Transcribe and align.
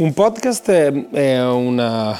Un 0.00 0.14
podcast 0.14 0.70
è 0.70 1.42
una, 1.44 2.18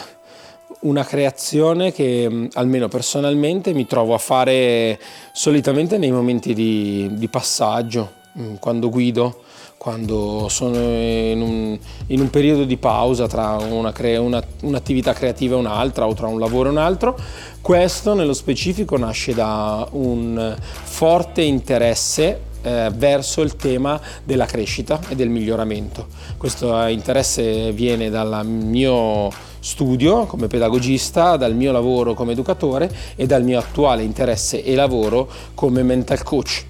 una 0.80 1.02
creazione 1.02 1.92
che 1.92 2.48
almeno 2.52 2.88
personalmente 2.88 3.72
mi 3.72 3.86
trovo 3.86 4.12
a 4.12 4.18
fare 4.18 5.00
solitamente 5.32 5.96
nei 5.96 6.10
momenti 6.10 6.52
di, 6.52 7.08
di 7.14 7.28
passaggio, 7.28 8.10
quando 8.58 8.90
guido, 8.90 9.44
quando 9.78 10.48
sono 10.50 10.76
in 10.76 11.40
un, 11.40 11.78
in 12.08 12.20
un 12.20 12.28
periodo 12.28 12.64
di 12.64 12.76
pausa 12.76 13.26
tra 13.26 13.56
una 13.56 13.92
crea, 13.92 14.20
una, 14.20 14.44
un'attività 14.60 15.14
creativa 15.14 15.56
e 15.56 15.58
un'altra 15.60 16.06
o 16.06 16.12
tra 16.12 16.26
un 16.26 16.38
lavoro 16.38 16.68
e 16.68 16.72
un 16.72 16.78
altro. 16.78 17.18
Questo 17.62 18.12
nello 18.12 18.34
specifico 18.34 18.98
nasce 18.98 19.32
da 19.32 19.88
un 19.92 20.54
forte 20.60 21.40
interesse 21.40 22.48
eh, 22.62 22.90
verso 22.94 23.40
il 23.42 23.56
tema 23.56 24.00
della 24.24 24.46
crescita 24.46 25.00
e 25.08 25.14
del 25.14 25.28
miglioramento. 25.28 26.06
Questo 26.36 26.74
interesse 26.86 27.72
viene 27.72 28.10
dal 28.10 28.46
mio 28.46 29.30
studio 29.60 30.26
come 30.26 30.46
pedagogista, 30.46 31.36
dal 31.36 31.54
mio 31.54 31.72
lavoro 31.72 32.14
come 32.14 32.32
educatore 32.32 32.90
e 33.16 33.26
dal 33.26 33.42
mio 33.42 33.58
attuale 33.58 34.02
interesse 34.02 34.64
e 34.64 34.74
lavoro 34.74 35.28
come 35.54 35.82
mental 35.82 36.22
coach 36.22 36.64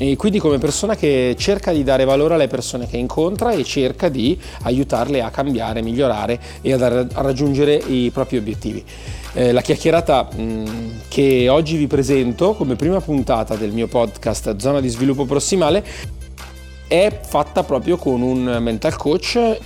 e 0.00 0.14
quindi 0.14 0.38
come 0.38 0.58
persona 0.58 0.94
che 0.94 1.34
cerca 1.36 1.72
di 1.72 1.82
dare 1.82 2.04
valore 2.04 2.34
alle 2.34 2.46
persone 2.46 2.86
che 2.86 2.96
incontra 2.96 3.50
e 3.50 3.64
cerca 3.64 4.08
di 4.08 4.38
aiutarle 4.62 5.20
a 5.20 5.30
cambiare, 5.30 5.82
migliorare 5.82 6.40
e 6.60 6.72
a, 6.72 7.06
raggiungere 7.14 7.74
i 7.74 8.10
propri 8.12 8.36
obiettivi. 8.36 8.84
Eh, 9.34 9.52
la 9.52 9.60
chiacchierata 9.60 10.28
mh, 10.34 11.00
che 11.08 11.48
oggi 11.48 11.76
vi 11.76 11.86
presento 11.86 12.54
come 12.54 12.76
prima 12.76 13.00
puntata 13.00 13.56
del 13.56 13.72
mio 13.72 13.86
podcast 13.86 14.56
Zona 14.56 14.80
di 14.80 14.88
sviluppo 14.88 15.26
prossimale 15.26 15.84
è 16.88 17.20
fatta 17.22 17.62
proprio 17.62 17.98
con 17.98 18.22
un 18.22 18.56
mental 18.60 18.96
coach 18.96 19.58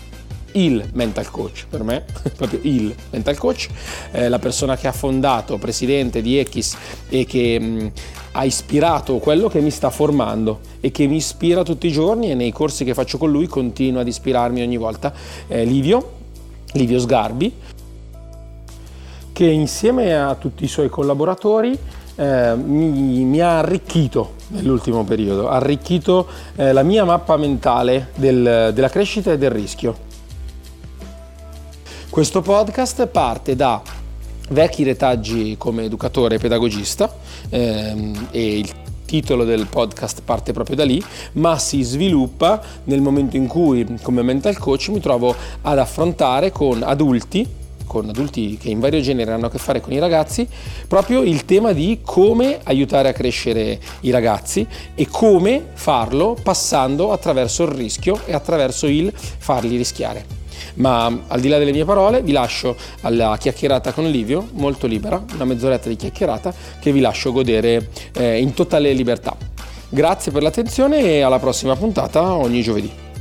il 0.52 0.86
mental 0.92 1.30
coach 1.30 1.66
per 1.68 1.82
me, 1.82 2.04
proprio 2.36 2.58
il 2.62 2.94
mental 3.10 3.36
coach, 3.38 3.68
eh, 4.10 4.28
la 4.28 4.38
persona 4.38 4.76
che 4.76 4.86
ha 4.86 4.92
fondato, 4.92 5.56
presidente 5.58 6.20
di 6.20 6.38
Equis 6.38 6.76
e 7.08 7.24
che 7.24 7.58
mh, 7.58 7.92
ha 8.32 8.44
ispirato 8.44 9.18
quello 9.18 9.48
che 9.48 9.60
mi 9.60 9.70
sta 9.70 9.90
formando 9.90 10.60
e 10.80 10.90
che 10.90 11.06
mi 11.06 11.16
ispira 11.16 11.62
tutti 11.62 11.86
i 11.86 11.92
giorni 11.92 12.30
e 12.30 12.34
nei 12.34 12.52
corsi 12.52 12.84
che 12.84 12.94
faccio 12.94 13.16
con 13.16 13.30
lui 13.30 13.46
continua 13.46 14.00
ad 14.00 14.08
ispirarmi 14.08 14.60
ogni 14.60 14.76
volta. 14.76 15.12
Eh, 15.46 15.64
Livio, 15.64 16.12
Livio 16.72 16.98
Sgarbi, 16.98 17.52
che 19.32 19.46
insieme 19.46 20.14
a 20.14 20.34
tutti 20.34 20.64
i 20.64 20.68
suoi 20.68 20.88
collaboratori 20.88 21.76
eh, 22.16 22.54
mi, 22.54 23.24
mi, 23.24 23.40
ha 23.40 23.58
arricchito 23.58 24.34
nell'ultimo 24.48 25.04
periodo, 25.04 25.48
ha 25.48 25.56
arricchito 25.56 26.26
eh, 26.56 26.72
la 26.72 26.82
mia 26.82 27.04
mappa 27.04 27.36
mentale 27.36 28.10
del, 28.14 28.72
della 28.74 28.88
crescita 28.88 29.32
e 29.32 29.38
del 29.38 29.50
rischio. 29.50 30.10
Questo 32.10 32.42
podcast 32.42 33.06
parte 33.06 33.56
da 33.56 33.80
vecchi 34.50 34.82
retaggi 34.82 35.56
come 35.56 35.84
educatore 35.84 36.34
e 36.34 36.38
pedagogista 36.38 37.10
ehm, 37.48 38.28
e 38.30 38.58
il 38.58 38.70
titolo 39.06 39.44
del 39.44 39.66
podcast 39.66 40.20
parte 40.22 40.52
proprio 40.52 40.76
da 40.76 40.84
lì, 40.84 41.02
ma 41.32 41.58
si 41.58 41.82
sviluppa 41.82 42.60
nel 42.84 43.00
momento 43.00 43.36
in 43.36 43.46
cui 43.46 43.98
come 44.02 44.22
mental 44.22 44.58
coach 44.58 44.88
mi 44.88 45.00
trovo 45.00 45.34
ad 45.62 45.78
affrontare 45.78 46.52
con 46.52 46.82
adulti 46.82 47.60
con 47.86 48.08
adulti 48.08 48.56
che 48.56 48.68
in 48.68 48.80
vario 48.80 49.00
genere 49.00 49.32
hanno 49.32 49.46
a 49.46 49.50
che 49.50 49.58
fare 49.58 49.80
con 49.80 49.92
i 49.92 49.98
ragazzi, 49.98 50.46
proprio 50.86 51.22
il 51.22 51.44
tema 51.44 51.72
di 51.72 52.00
come 52.04 52.60
aiutare 52.62 53.08
a 53.08 53.12
crescere 53.12 53.78
i 54.00 54.10
ragazzi 54.10 54.66
e 54.94 55.06
come 55.08 55.68
farlo 55.74 56.36
passando 56.42 57.12
attraverso 57.12 57.64
il 57.64 57.70
rischio 57.70 58.20
e 58.24 58.32
attraverso 58.32 58.86
il 58.86 59.12
farli 59.14 59.76
rischiare. 59.76 60.40
Ma 60.74 61.06
al 61.26 61.40
di 61.40 61.48
là 61.48 61.58
delle 61.58 61.72
mie 61.72 61.84
parole 61.84 62.22
vi 62.22 62.32
lascio 62.32 62.76
alla 63.02 63.36
chiacchierata 63.38 63.92
con 63.92 64.10
Livio, 64.10 64.48
molto 64.52 64.86
libera, 64.86 65.22
una 65.34 65.44
mezz'oretta 65.44 65.88
di 65.88 65.96
chiacchierata 65.96 66.52
che 66.80 66.92
vi 66.92 67.00
lascio 67.00 67.32
godere 67.32 67.88
eh, 68.14 68.38
in 68.38 68.54
totale 68.54 68.92
libertà. 68.92 69.36
Grazie 69.88 70.32
per 70.32 70.42
l'attenzione 70.42 71.00
e 71.00 71.20
alla 71.20 71.38
prossima 71.38 71.76
puntata 71.76 72.32
ogni 72.32 72.62
giovedì. 72.62 73.11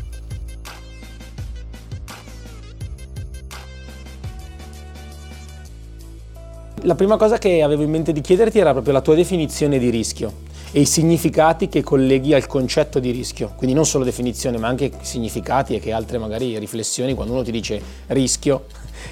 La 6.84 6.96
prima 6.96 7.16
cosa 7.16 7.38
che 7.38 7.62
avevo 7.62 7.84
in 7.84 7.92
mente 7.92 8.12
di 8.12 8.22
chiederti 8.22 8.58
era 8.58 8.72
proprio 8.72 8.92
la 8.92 9.02
tua 9.02 9.14
definizione 9.14 9.78
di 9.78 9.92
rischio 9.92 10.50
e 10.72 10.80
i 10.80 10.86
significati 10.86 11.68
che 11.68 11.84
colleghi 11.84 12.34
al 12.34 12.48
concetto 12.48 12.98
di 12.98 13.12
rischio, 13.12 13.54
quindi 13.56 13.76
non 13.76 13.86
solo 13.86 14.04
definizione 14.04 14.58
ma 14.58 14.68
anche 14.68 14.92
significati 15.02 15.76
e 15.76 15.80
che 15.80 15.92
altre 15.92 16.18
magari 16.18 16.58
riflessioni 16.58 17.14
quando 17.14 17.34
uno 17.34 17.44
ti 17.44 17.52
dice 17.52 17.80
rischio 18.08 18.66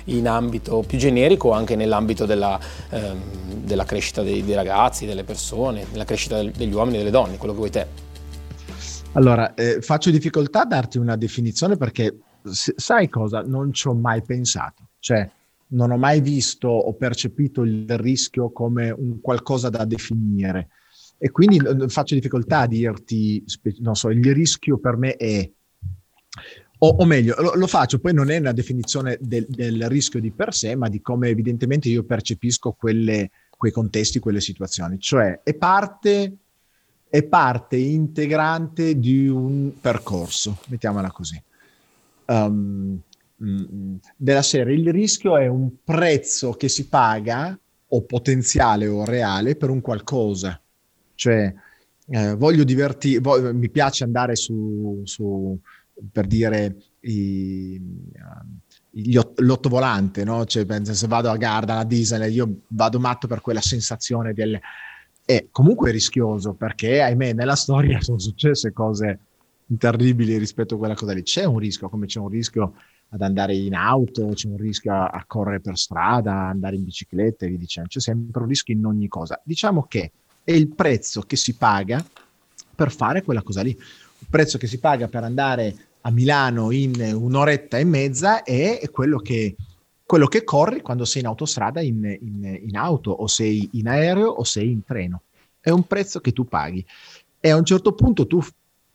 in 0.05 0.27
ambito 0.27 0.83
più 0.87 0.97
generico 0.97 1.49
o 1.49 1.51
anche 1.51 1.75
nell'ambito 1.75 2.25
della, 2.25 2.59
ehm, 2.89 3.21
della 3.63 3.85
crescita 3.85 4.23
dei, 4.23 4.43
dei, 4.43 4.55
ragazzi, 4.55 5.05
delle 5.05 5.23
persone, 5.23 5.85
della 5.91 6.05
crescita 6.05 6.41
degli 6.41 6.73
uomini 6.73 6.95
e 6.95 6.99
delle 6.99 7.11
donne, 7.11 7.37
quello 7.37 7.53
che 7.53 7.59
vuoi 7.59 7.69
te. 7.69 7.87
Allora, 9.11 9.53
eh, 9.53 9.79
faccio 9.81 10.09
difficoltà 10.09 10.61
a 10.61 10.65
darti 10.65 10.97
una 10.97 11.15
definizione 11.15 11.77
perché 11.77 12.17
sai 12.51 13.09
cosa? 13.09 13.43
Non 13.43 13.73
ci 13.73 13.87
ho 13.87 13.93
mai 13.93 14.23
pensato, 14.23 14.87
cioè 14.99 15.29
non 15.69 15.91
ho 15.91 15.97
mai 15.97 16.21
visto 16.21 16.67
o 16.67 16.93
percepito 16.93 17.63
il 17.63 17.97
rischio 17.97 18.51
come 18.51 18.89
un 18.91 19.19
qualcosa 19.21 19.69
da 19.69 19.85
definire 19.85 20.69
e 21.21 21.31
quindi 21.31 21.59
faccio 21.89 22.15
difficoltà 22.15 22.61
a 22.61 22.67
dirti, 22.67 23.43
non 23.79 23.95
so, 23.95 24.09
il 24.09 24.33
rischio 24.33 24.77
per 24.77 24.95
me 24.95 25.17
è, 25.17 25.51
o, 26.77 26.87
o 26.87 27.05
meglio, 27.05 27.35
lo, 27.39 27.55
lo, 27.55 27.67
faccio, 27.67 27.99
poi 27.99 28.13
non 28.13 28.29
è 28.31 28.37
una 28.37 28.53
definizione 28.53 29.17
del, 29.19 29.45
del, 29.49 29.89
rischio 29.89 30.21
di 30.21 30.31
per 30.31 30.53
sé, 30.53 30.75
ma 30.75 30.87
di 30.87 31.01
come 31.01 31.27
evidentemente 31.27 31.89
io 31.89 32.05
percepisco 32.05 32.71
quelle, 32.71 33.31
quei 33.49 33.73
contesti, 33.73 34.19
quelle 34.19 34.39
situazioni, 34.39 34.97
cioè 34.97 35.41
è 35.43 35.53
parte, 35.55 36.37
è 37.09 37.23
parte 37.23 37.75
integrante 37.75 38.97
di 38.97 39.27
un 39.27 39.73
percorso, 39.81 40.59
mettiamola 40.67 41.11
così. 41.11 41.43
Um, 42.27 43.01
della 44.15 44.41
serie, 44.41 44.75
il 44.75 44.91
rischio 44.91 45.37
è 45.37 45.47
un 45.47 45.69
prezzo 45.83 46.51
che 46.51 46.67
si 46.67 46.87
paga 46.87 47.57
o 47.91 48.01
potenziale 48.03 48.87
o 48.87 49.05
reale 49.05 49.55
per 49.55 49.69
un 49.69 49.81
qualcosa 49.81 50.61
cioè, 51.19 51.53
eh, 52.07 52.33
voglio 52.35 52.63
divertirmi, 52.63 53.19
voglio, 53.19 53.53
mi 53.53 53.69
piace 53.69 54.05
andare 54.05 54.37
su, 54.37 55.01
su 55.03 55.59
per 56.13 56.27
dire, 56.27 56.77
i, 57.01 57.77
gli 58.89 59.17
ot- 59.17 59.37
l'ottovolante, 59.41 60.23
no? 60.23 60.45
Cioè, 60.45 60.65
se 60.85 61.07
vado 61.07 61.29
a 61.29 61.35
Garda, 61.35 61.79
a 61.79 61.83
Disney, 61.83 62.31
io 62.31 62.61
vado 62.67 63.01
matto 63.01 63.27
per 63.27 63.41
quella 63.41 63.59
sensazione 63.59 64.33
del... 64.33 64.57
È 65.25 65.47
comunque 65.51 65.91
rischioso 65.91 66.53
perché, 66.53 67.01
ahimè, 67.01 67.33
nella 67.33 67.57
storia 67.57 67.99
sono 68.01 68.17
successe 68.17 68.71
cose 68.71 69.19
terribili 69.77 70.37
rispetto 70.37 70.75
a 70.75 70.77
quella 70.77 70.95
cosa 70.95 71.11
lì. 71.11 71.21
C'è 71.21 71.43
un 71.43 71.59
rischio, 71.59 71.89
come 71.89 72.05
c'è 72.05 72.19
un 72.19 72.29
rischio 72.29 72.75
ad 73.09 73.21
andare 73.21 73.55
in 73.55 73.73
auto, 73.73 74.29
c'è 74.33 74.47
un 74.47 74.57
rischio 74.57 74.93
a, 74.93 75.07
a 75.07 75.23
correre 75.25 75.59
per 75.59 75.77
strada, 75.77 76.33
andare 76.33 76.75
in 76.75 76.83
bicicletta 76.83 77.45
e 77.45 77.49
via. 77.49 77.83
C'è 77.87 77.99
sempre 77.99 78.41
un 78.41 78.47
rischio 78.47 78.73
in 78.73 78.85
ogni 78.85 79.07
cosa. 79.07 79.39
Diciamo 79.43 79.85
che 79.87 80.11
è 80.43 80.51
il 80.51 80.67
prezzo 80.67 81.21
che 81.21 81.35
si 81.35 81.53
paga 81.55 82.03
per 82.75 82.91
fare 82.91 83.23
quella 83.23 83.41
cosa 83.41 83.61
lì. 83.61 83.71
Il 83.71 84.27
prezzo 84.29 84.57
che 84.57 84.67
si 84.67 84.79
paga 84.79 85.07
per 85.07 85.23
andare 85.23 85.75
a 86.01 86.11
Milano 86.11 86.71
in 86.71 86.93
un'oretta 87.13 87.77
e 87.77 87.83
mezza 87.83 88.43
è 88.43 88.79
quello 88.91 89.17
che, 89.19 89.55
quello 90.05 90.27
che 90.27 90.43
corri 90.43 90.81
quando 90.81 91.03
sei 91.03 91.21
in 91.21 91.27
autostrada 91.27 91.81
in, 91.81 92.03
in, 92.21 92.59
in 92.67 92.77
auto 92.77 93.11
o 93.11 93.27
sei 93.27 93.69
in 93.73 93.87
aereo 93.87 94.29
o 94.29 94.43
sei 94.43 94.71
in 94.71 94.83
treno. 94.83 95.23
È 95.59 95.71
un 95.71 95.85
prezzo 95.87 96.19
che 96.19 96.31
tu 96.31 96.47
paghi. 96.47 96.85
E 97.39 97.49
a 97.49 97.55
un 97.55 97.65
certo 97.65 97.93
punto 97.93 98.27
tu, 98.27 98.39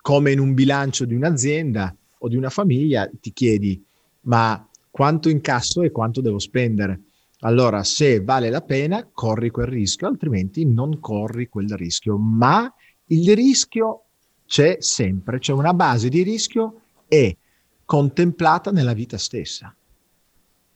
come 0.01 0.31
in 0.31 0.39
un 0.39 0.55
bilancio 0.55 1.05
di 1.05 1.15
un'azienda 1.15 1.95
o 2.19 2.29
di 2.29 2.37
una 2.37 2.51
famiglia, 2.51 3.11
ti 3.21 3.33
chiedi, 3.33 3.83
ma 4.25 4.69
quanto 4.91 5.29
incasso 5.29 5.83
e 5.83 5.91
quanto 5.91 6.21
devo 6.21 6.39
spendere? 6.39 7.01
allora 7.45 7.85
se 7.85 8.23
vale 8.23 8.51
la 8.51 8.63
pena 8.63 9.09
corri 9.13 9.51
quel 9.51 9.67
rischio, 9.67 10.09
altrimenti 10.09 10.65
non 10.65 10.99
corri 10.99 11.49
quel 11.49 11.71
rischio, 11.77 12.17
ma 12.17 12.73
Il 13.09 13.35
rischio 13.35 14.05
c'è 14.47 14.79
sempre, 14.81 15.39
c'è 15.39 15.53
una 15.53 15.75
base 15.75 16.09
di 16.09 16.23
rischio 16.23 16.81
e 17.07 17.37
contemplata 17.85 18.71
nella 18.71 18.95
vita 18.95 19.19
stessa, 19.19 19.75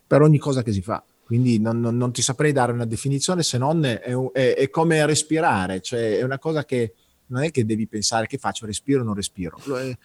per 0.07 0.21
ogni 0.21 0.37
cosa 0.37 0.63
che 0.63 0.73
si 0.73 0.83
fa. 0.83 1.03
Quindi 1.25 1.59
non, 1.59 1.81
non, 1.81 1.97
non 1.97 2.13
ti 2.13 2.21
saprei 2.21 2.53
dare 2.53 2.73
una 2.73 2.85
definizione 2.85 3.43
se 3.43 3.57
non 3.57 3.83
è, 3.87 4.01
è, 4.01 4.55
è, 4.55 4.69
come 4.69 5.05
respirare, 5.07 5.81
cioè 5.81 6.19
è 6.19 6.23
una 6.23 6.39
cosa 6.39 6.67
che 6.67 6.93
non 7.29 7.43
è 7.43 7.51
che 7.51 7.65
devi 7.65 7.87
pensare 7.87 8.27
che 8.27 8.37
faccio, 8.37 8.67
respiro 8.67 9.01
o 9.01 9.05
non 9.05 9.15
respiro. 9.15 9.59
È, 9.59 9.97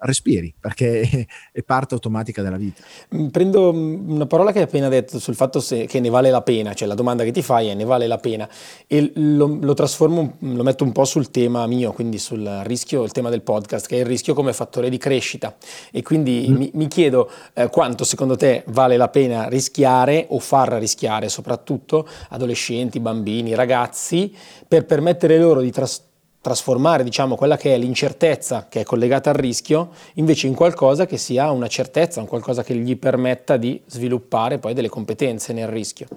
respiri 0.00 0.54
perché 0.58 1.26
è 1.52 1.62
parte 1.62 1.94
automatica 1.94 2.42
della 2.42 2.56
vita. 2.56 2.82
Mm, 3.14 3.28
prendo 3.28 3.72
mm, 3.72 4.10
una 4.10 4.26
parola 4.26 4.52
che 4.52 4.58
hai 4.58 4.64
appena 4.64 4.88
detto 4.88 5.18
sul 5.18 5.34
fatto 5.34 5.60
se, 5.60 5.86
che 5.86 6.00
ne 6.00 6.08
vale 6.08 6.30
la 6.30 6.42
pena, 6.42 6.74
cioè 6.74 6.88
la 6.88 6.94
domanda 6.94 7.24
che 7.24 7.32
ti 7.32 7.42
fai 7.42 7.68
è 7.68 7.74
ne 7.74 7.84
vale 7.84 8.06
la 8.06 8.18
pena 8.18 8.48
e 8.86 9.12
lo, 9.14 9.58
lo 9.60 9.74
trasformo, 9.74 10.36
lo 10.38 10.62
metto 10.62 10.84
un 10.84 10.92
po' 10.92 11.04
sul 11.04 11.30
tema 11.30 11.66
mio, 11.66 11.92
quindi 11.92 12.18
sul 12.18 12.62
rischio, 12.64 13.02
il 13.02 13.12
tema 13.12 13.30
del 13.30 13.42
podcast, 13.42 13.86
che 13.86 13.96
è 13.96 14.00
il 14.00 14.06
rischio 14.06 14.34
come 14.34 14.52
fattore 14.52 14.88
di 14.88 14.98
crescita 14.98 15.56
e 15.90 16.02
quindi 16.02 16.46
mm. 16.48 16.54
mi, 16.54 16.70
mi, 16.74 16.88
chiedo 16.88 17.30
eh, 17.54 17.68
quanto 17.68 18.04
secondo 18.04 18.36
te 18.36 18.64
vale 18.68 18.96
la 18.96 19.08
pena 19.08 19.48
rischiare 19.48 20.26
o 20.30 20.38
far 20.38 20.72
rischiare 20.74 21.28
soprattutto 21.28 22.08
adolescenti, 22.30 23.00
bambini, 23.00 23.54
ragazzi 23.54 24.34
per 24.66 24.86
permettere 24.86 25.38
loro 25.38 25.60
di 25.60 25.70
trasformare 25.70 26.08
trasformare 26.40 27.04
diciamo, 27.04 27.36
quella 27.36 27.56
che 27.56 27.74
è 27.74 27.78
l'incertezza 27.78 28.66
che 28.68 28.80
è 28.80 28.84
collegata 28.84 29.30
al 29.30 29.36
rischio 29.36 29.90
invece 30.14 30.46
in 30.46 30.54
qualcosa 30.54 31.06
che 31.06 31.18
sia 31.18 31.50
una 31.50 31.66
certezza, 31.66 32.20
un 32.20 32.26
qualcosa 32.26 32.62
che 32.62 32.74
gli 32.74 32.96
permetta 32.96 33.56
di 33.56 33.80
sviluppare 33.86 34.58
poi 34.58 34.72
delle 34.72 34.88
competenze 34.88 35.52
nel 35.52 35.68
rischio. 35.68 36.08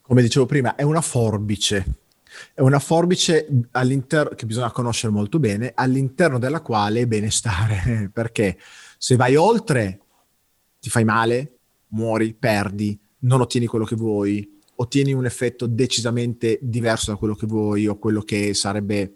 Come 0.00 0.22
dicevo 0.22 0.46
prima, 0.46 0.74
è 0.74 0.82
una 0.82 1.02
forbice, 1.02 1.84
è 2.54 2.60
una 2.62 2.78
forbice 2.78 3.46
che 4.34 4.46
bisogna 4.46 4.70
conoscere 4.70 5.12
molto 5.12 5.38
bene, 5.38 5.72
all'interno 5.74 6.38
della 6.38 6.62
quale 6.62 7.00
è 7.00 7.06
bene 7.06 7.30
stare, 7.30 8.08
perché 8.12 8.58
se 8.96 9.16
vai 9.16 9.36
oltre 9.36 10.00
ti 10.80 10.88
fai 10.88 11.04
male, 11.04 11.58
muori, 11.88 12.32
perdi, 12.32 12.98
non 13.20 13.42
ottieni 13.42 13.66
quello 13.66 13.84
che 13.84 13.96
vuoi, 13.96 14.57
ottieni 14.80 15.12
un 15.12 15.26
effetto 15.26 15.66
decisamente 15.66 16.58
diverso 16.62 17.10
da 17.10 17.16
quello 17.16 17.34
che 17.34 17.46
vuoi 17.46 17.86
o 17.86 17.98
quello 17.98 18.22
che 18.22 18.54
sarebbe 18.54 19.14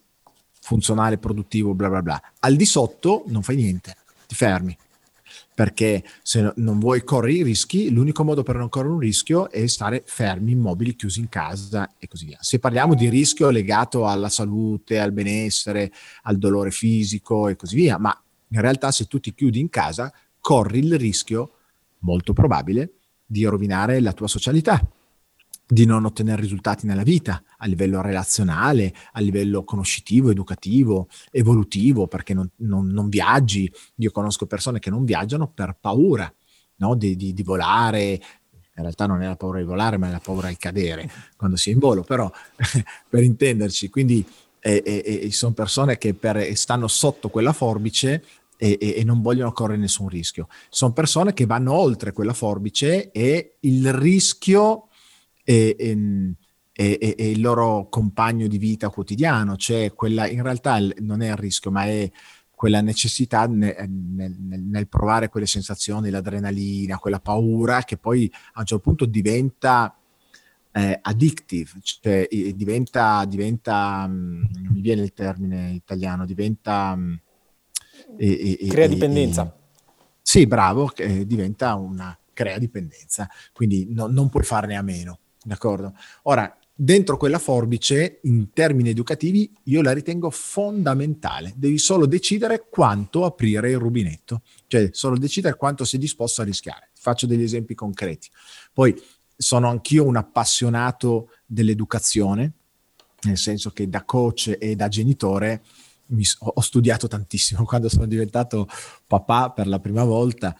funzionale, 0.61 1.19
produttivo, 1.19 1.75
bla 1.75 1.89
bla 1.89 2.03
bla. 2.03 2.23
Al 2.41 2.57
di 2.57 2.65
sotto 2.65 3.25
non 3.29 3.43
fai 3.43 3.57
niente, 3.57 3.97
ti 4.27 4.35
fermi. 4.35 4.77
Perché 5.55 6.03
se 6.23 6.53
non 6.57 6.79
vuoi 6.79 7.05
correre 7.05 7.39
i 7.39 7.43
rischi, 7.43 7.91
l'unico 7.91 8.25
modo 8.25 8.43
per 8.43 8.57
non 8.57 8.69
correre 8.69 8.95
un 8.95 8.99
rischio 8.99 9.51
è 9.51 9.67
stare 9.67 10.03
fermi, 10.05 10.53
immobili, 10.53 10.97
chiusi 10.97 11.21
in 11.21 11.29
casa 11.29 11.95
e 11.99 12.09
così 12.09 12.25
via. 12.25 12.39
Se 12.41 12.59
parliamo 12.59 12.95
di 12.95 13.09
rischio 13.09 13.51
legato 13.51 14.07
alla 14.07 14.31
salute, 14.31 14.99
al 14.99 15.13
benessere, 15.13 15.93
al 16.23 16.39
dolore 16.39 16.71
fisico 16.71 17.49
e 17.49 17.57
così 17.57 17.77
via, 17.77 17.99
ma 17.99 18.19
in 18.49 18.61
realtà 18.61 18.91
se 18.91 19.05
tu 19.05 19.21
ti 19.21 19.35
chiudi 19.35 19.61
in 19.61 19.69
casa, 19.69 20.13
corri 20.41 20.79
il 20.79 20.99
rischio, 20.99 21.53
molto 22.01 22.33
probabile, 22.33 22.95
di 23.25 23.45
rovinare 23.45 24.01
la 24.01 24.13
tua 24.13 24.29
socialità, 24.29 24.81
di 25.73 25.87
non 25.87 26.05
ottenere 26.05 26.43
risultati 26.43 26.87
nella 26.87 27.03
vita 27.03 27.43
a 27.57 27.67
livello 27.67 28.03
relazionale, 28.03 28.93
a 29.13 29.21
livello 29.21 29.65
conoscitivo, 29.65 30.31
educativo, 30.31 31.09
evolutivo, 31.31 32.07
perché 32.07 32.35
non, 32.35 32.51
non, 32.57 32.89
non 32.89 33.09
viaggi. 33.09 33.73
Io 33.97 34.11
conosco 34.11 34.45
persone 34.45 34.81
che 34.81 34.91
non 34.91 35.07
viaggiano 35.07 35.49
per 35.49 35.79
paura 35.81 36.31
no? 36.77 36.95
di, 36.95 37.17
di, 37.17 37.33
di, 37.33 37.43
volare. 37.43 38.21
In 38.75 38.83
realtà 38.83 39.07
non 39.07 39.23
è 39.23 39.27
la 39.27 39.37
paura 39.37 39.61
di 39.61 39.65
volare, 39.65 39.97
ma 39.97 40.09
è 40.09 40.11
la 40.11 40.21
paura 40.21 40.49
di 40.49 40.57
cadere 40.59 41.11
quando 41.39 41.57
si 41.57 41.71
è 41.71 41.73
in 41.73 41.79
volo, 41.79 42.03
però 42.03 42.31
per 43.09 43.23
intenderci. 43.23 43.89
Quindi 43.89 44.23
eh, 44.61 44.83
eh, 44.85 45.33
sono 45.33 45.55
persone 45.55 45.97
che 45.97 46.13
per, 46.13 46.55
stanno 46.55 46.87
sotto 46.87 47.31
quella 47.31 47.55
forbice 47.55 48.23
e, 48.59 48.77
e, 48.79 48.95
e, 48.99 49.05
non 49.05 49.23
vogliono 49.23 49.53
correre 49.53 49.79
nessun 49.79 50.09
rischio. 50.09 50.49
Sono 50.69 50.93
persone 50.93 51.33
che 51.33 51.47
vanno 51.47 51.73
oltre 51.73 52.13
quella 52.13 52.35
forbice 52.35 53.11
e 53.11 53.57
il 53.61 53.91
rischio 53.95 54.89
e, 55.45 55.75
e, 55.79 56.37
e, 56.73 57.15
e, 57.19 57.31
il 57.31 57.41
loro 57.41 57.89
compagno 57.89 58.47
di 58.47 58.59
vita 58.59 58.89
quotidiano, 58.89 59.57
cioè 59.57 59.93
quella, 59.93 60.29
in 60.29 60.43
realtà 60.43 60.79
non 61.01 61.23
è 61.23 61.29
il 61.29 61.37
rischio, 61.37 61.71
ma 61.71 61.85
è 61.85 62.11
quella 62.51 62.81
necessità 62.81 63.47
nel, 63.47 63.75
nel, 63.89 64.37
nel 64.39 64.89
provare 64.89 65.29
quelle 65.29 65.47
sensazioni, 65.47 66.11
l'adrenalina, 66.11 66.99
quella 66.99 67.19
paura 67.19 67.83
che 67.83 67.97
poi 67.97 68.31
a 68.53 68.61
un 68.61 68.67
certo 68.67 68.83
punto 68.83 69.05
diventa 69.05 69.97
eh, 70.71 70.99
addictive, 71.03 71.71
cioè 71.83 72.29
diventa, 72.55 73.25
diventa 73.25 74.07
non 74.07 74.49
mi 74.71 74.81
viene 74.81 75.03
il 75.03 75.13
termine 75.13 75.73
italiano, 75.73 76.25
diventa... 76.25 76.97
E, 78.17 78.59
e, 78.61 78.67
crea 78.69 78.87
dipendenza. 78.87 79.57
sì, 80.21 80.47
bravo, 80.47 80.93
diventa 81.25 81.75
una 81.75 82.17
crea 82.33 82.59
dipendenza, 82.59 83.29
quindi 83.53 83.87
no, 83.91 84.07
non 84.07 84.29
puoi 84.29 84.45
farne 84.45 84.77
a 84.77 84.83
meno. 84.83 85.19
D'accordo? 85.45 85.95
Ora, 86.23 86.57
dentro 86.75 87.17
quella 87.17 87.39
forbice, 87.39 88.21
in 88.23 88.53
termini 88.53 88.91
educativi, 88.91 89.53
io 89.65 89.83
la 89.83 89.93
ritengo 89.93 90.31
fondamentale. 90.31 91.53
Devi 91.57 91.79
solo 91.79 92.07
decidere 92.07 92.67
quanto 92.71 93.25
aprire 93.25 93.71
il 93.71 93.79
rubinetto, 93.79 94.43
cioè 94.67 94.91
solo 94.93 95.19
decidere 95.19 95.57
quanto 95.57 95.85
sei 95.85 95.99
disposto 95.99 96.43
a 96.43 96.45
rischiare. 96.45 96.91
Faccio 96.95 97.27
degli 97.27 97.43
esempi 97.43 97.75
concreti. 97.75 98.31
Poi 98.73 98.95
sono 99.37 99.69
anch'io 99.69 100.05
un 100.05 100.17
appassionato 100.17 101.31
dell'educazione, 101.47 102.53
nel 103.23 103.39
senso 103.39 103.71
che 103.71 103.89
da 103.89 104.05
coach 104.05 104.57
e 104.59 104.75
da 104.77 104.89
genitore 104.89 105.63
mi, 106.07 106.25
ho 106.39 106.61
studiato 106.61 107.09
tantissimo. 107.09 107.65
Quando 107.67 107.89
sono 107.89 108.07
diventato 108.07 108.69
papà 109.07 109.51
per 109.51 109.67
la 109.67 109.81
prima 109.81 110.05
volta, 110.05 110.57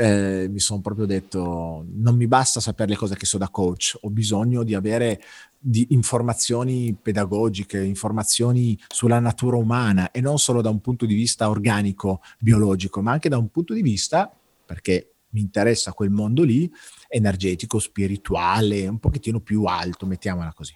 eh, 0.00 0.48
mi 0.48 0.60
sono 0.60 0.80
proprio 0.80 1.04
detto 1.04 1.84
non 1.92 2.16
mi 2.16 2.26
basta 2.26 2.58
sapere 2.58 2.88
le 2.88 2.96
cose 2.96 3.16
che 3.16 3.26
so 3.26 3.36
da 3.36 3.50
coach, 3.50 3.98
ho 4.00 4.08
bisogno 4.08 4.62
di 4.62 4.74
avere 4.74 5.20
di 5.58 5.88
informazioni 5.90 6.94
pedagogiche, 6.94 7.84
informazioni 7.84 8.78
sulla 8.88 9.18
natura 9.18 9.58
umana 9.58 10.10
e 10.10 10.22
non 10.22 10.38
solo 10.38 10.62
da 10.62 10.70
un 10.70 10.80
punto 10.80 11.04
di 11.04 11.14
vista 11.14 11.50
organico, 11.50 12.22
biologico, 12.38 13.02
ma 13.02 13.12
anche 13.12 13.28
da 13.28 13.36
un 13.36 13.50
punto 13.50 13.74
di 13.74 13.82
vista, 13.82 14.34
perché 14.64 15.16
mi 15.32 15.42
interessa 15.42 15.92
quel 15.92 16.08
mondo 16.08 16.44
lì, 16.44 16.72
energetico, 17.06 17.78
spirituale, 17.78 18.88
un 18.88 18.98
pochettino 18.98 19.40
più 19.40 19.64
alto, 19.64 20.06
mettiamola 20.06 20.54
così. 20.54 20.74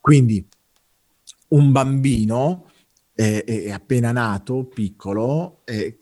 Quindi 0.00 0.44
un 1.50 1.70
bambino 1.70 2.68
eh, 3.14 3.44
è 3.44 3.70
appena 3.70 4.10
nato, 4.10 4.64
piccolo, 4.64 5.60
eh, 5.66 6.00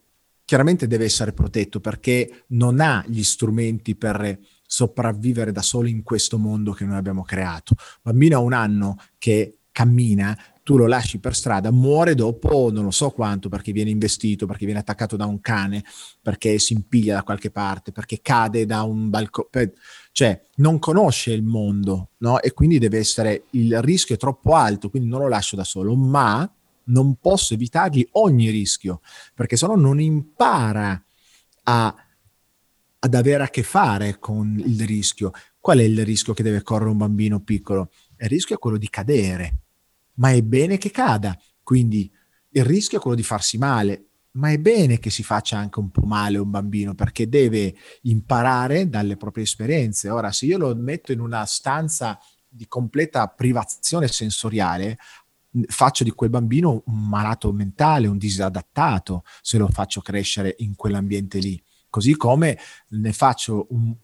chiaramente 0.52 0.86
deve 0.86 1.06
essere 1.06 1.32
protetto 1.32 1.80
perché 1.80 2.44
non 2.48 2.78
ha 2.80 3.02
gli 3.08 3.22
strumenti 3.22 3.96
per 3.96 4.38
sopravvivere 4.66 5.50
da 5.50 5.62
solo 5.62 5.88
in 5.88 6.02
questo 6.02 6.36
mondo 6.36 6.72
che 6.72 6.84
noi 6.84 6.96
abbiamo 6.96 7.22
creato. 7.22 7.74
Bambino 8.02 8.36
a 8.36 8.40
un 8.40 8.52
anno 8.52 8.98
che 9.16 9.60
cammina, 9.72 10.38
tu 10.62 10.76
lo 10.76 10.86
lasci 10.86 11.20
per 11.20 11.34
strada, 11.34 11.70
muore 11.70 12.14
dopo 12.14 12.70
non 12.70 12.84
lo 12.84 12.90
so 12.90 13.08
quanto 13.12 13.48
perché 13.48 13.72
viene 13.72 13.88
investito, 13.88 14.44
perché 14.44 14.66
viene 14.66 14.80
attaccato 14.80 15.16
da 15.16 15.24
un 15.24 15.40
cane, 15.40 15.82
perché 16.20 16.58
si 16.58 16.74
impiglia 16.74 17.14
da 17.14 17.22
qualche 17.22 17.50
parte, 17.50 17.90
perché 17.90 18.20
cade 18.20 18.66
da 18.66 18.82
un 18.82 19.08
balcone, 19.08 19.72
cioè 20.12 20.38
non 20.56 20.78
conosce 20.78 21.32
il 21.32 21.44
mondo, 21.44 22.10
no? 22.18 22.42
E 22.42 22.52
quindi 22.52 22.78
deve 22.78 22.98
essere 22.98 23.44
il 23.52 23.80
rischio 23.80 24.16
è 24.16 24.18
troppo 24.18 24.54
alto, 24.54 24.90
quindi 24.90 25.08
non 25.08 25.20
lo 25.20 25.28
lascio 25.28 25.56
da 25.56 25.64
solo, 25.64 25.96
ma 25.96 26.46
non 26.84 27.16
posso 27.16 27.54
evitargli 27.54 28.06
ogni 28.12 28.50
rischio, 28.50 29.00
perché 29.34 29.56
se 29.56 29.66
no 29.66 29.74
non 29.74 30.00
impara 30.00 31.02
a, 31.64 31.94
ad 32.98 33.14
avere 33.14 33.44
a 33.44 33.48
che 33.48 33.62
fare 33.62 34.18
con 34.18 34.60
il 34.64 34.84
rischio. 34.86 35.32
Qual 35.58 35.78
è 35.78 35.82
il 35.82 36.04
rischio 36.04 36.34
che 36.34 36.42
deve 36.42 36.62
correre 36.62 36.90
un 36.90 36.98
bambino 36.98 37.40
piccolo? 37.40 37.90
Il 38.18 38.28
rischio 38.28 38.56
è 38.56 38.58
quello 38.58 38.78
di 38.78 38.88
cadere, 38.88 39.58
ma 40.14 40.32
è 40.32 40.42
bene 40.42 40.78
che 40.78 40.90
cada. 40.90 41.38
Quindi 41.62 42.10
il 42.50 42.64
rischio 42.64 42.98
è 42.98 43.00
quello 43.00 43.16
di 43.16 43.22
farsi 43.22 43.58
male, 43.58 44.06
ma 44.32 44.50
è 44.50 44.58
bene 44.58 44.98
che 44.98 45.10
si 45.10 45.22
faccia 45.22 45.58
anche 45.58 45.78
un 45.78 45.90
po' 45.90 46.06
male 46.06 46.38
un 46.38 46.50
bambino 46.50 46.94
perché 46.94 47.28
deve 47.28 47.74
imparare 48.02 48.88
dalle 48.88 49.16
proprie 49.16 49.44
esperienze. 49.44 50.08
Ora, 50.08 50.32
se 50.32 50.46
io 50.46 50.58
lo 50.58 50.74
metto 50.74 51.12
in 51.12 51.20
una 51.20 51.44
stanza 51.44 52.18
di 52.48 52.66
completa 52.66 53.28
privazione 53.28 54.08
sensoriale, 54.08 54.98
faccio 55.66 56.04
di 56.04 56.10
quel 56.10 56.30
bambino 56.30 56.82
un 56.86 57.08
malato 57.08 57.52
mentale, 57.52 58.06
un 58.06 58.18
disadattato, 58.18 59.24
se 59.40 59.58
lo 59.58 59.68
faccio 59.68 60.00
crescere 60.00 60.54
in 60.58 60.74
quell'ambiente 60.76 61.38
lì. 61.38 61.62
Così 61.90 62.16
come 62.16 62.58
ne 62.88 63.12
faccio 63.12 63.66
un, 63.70 63.94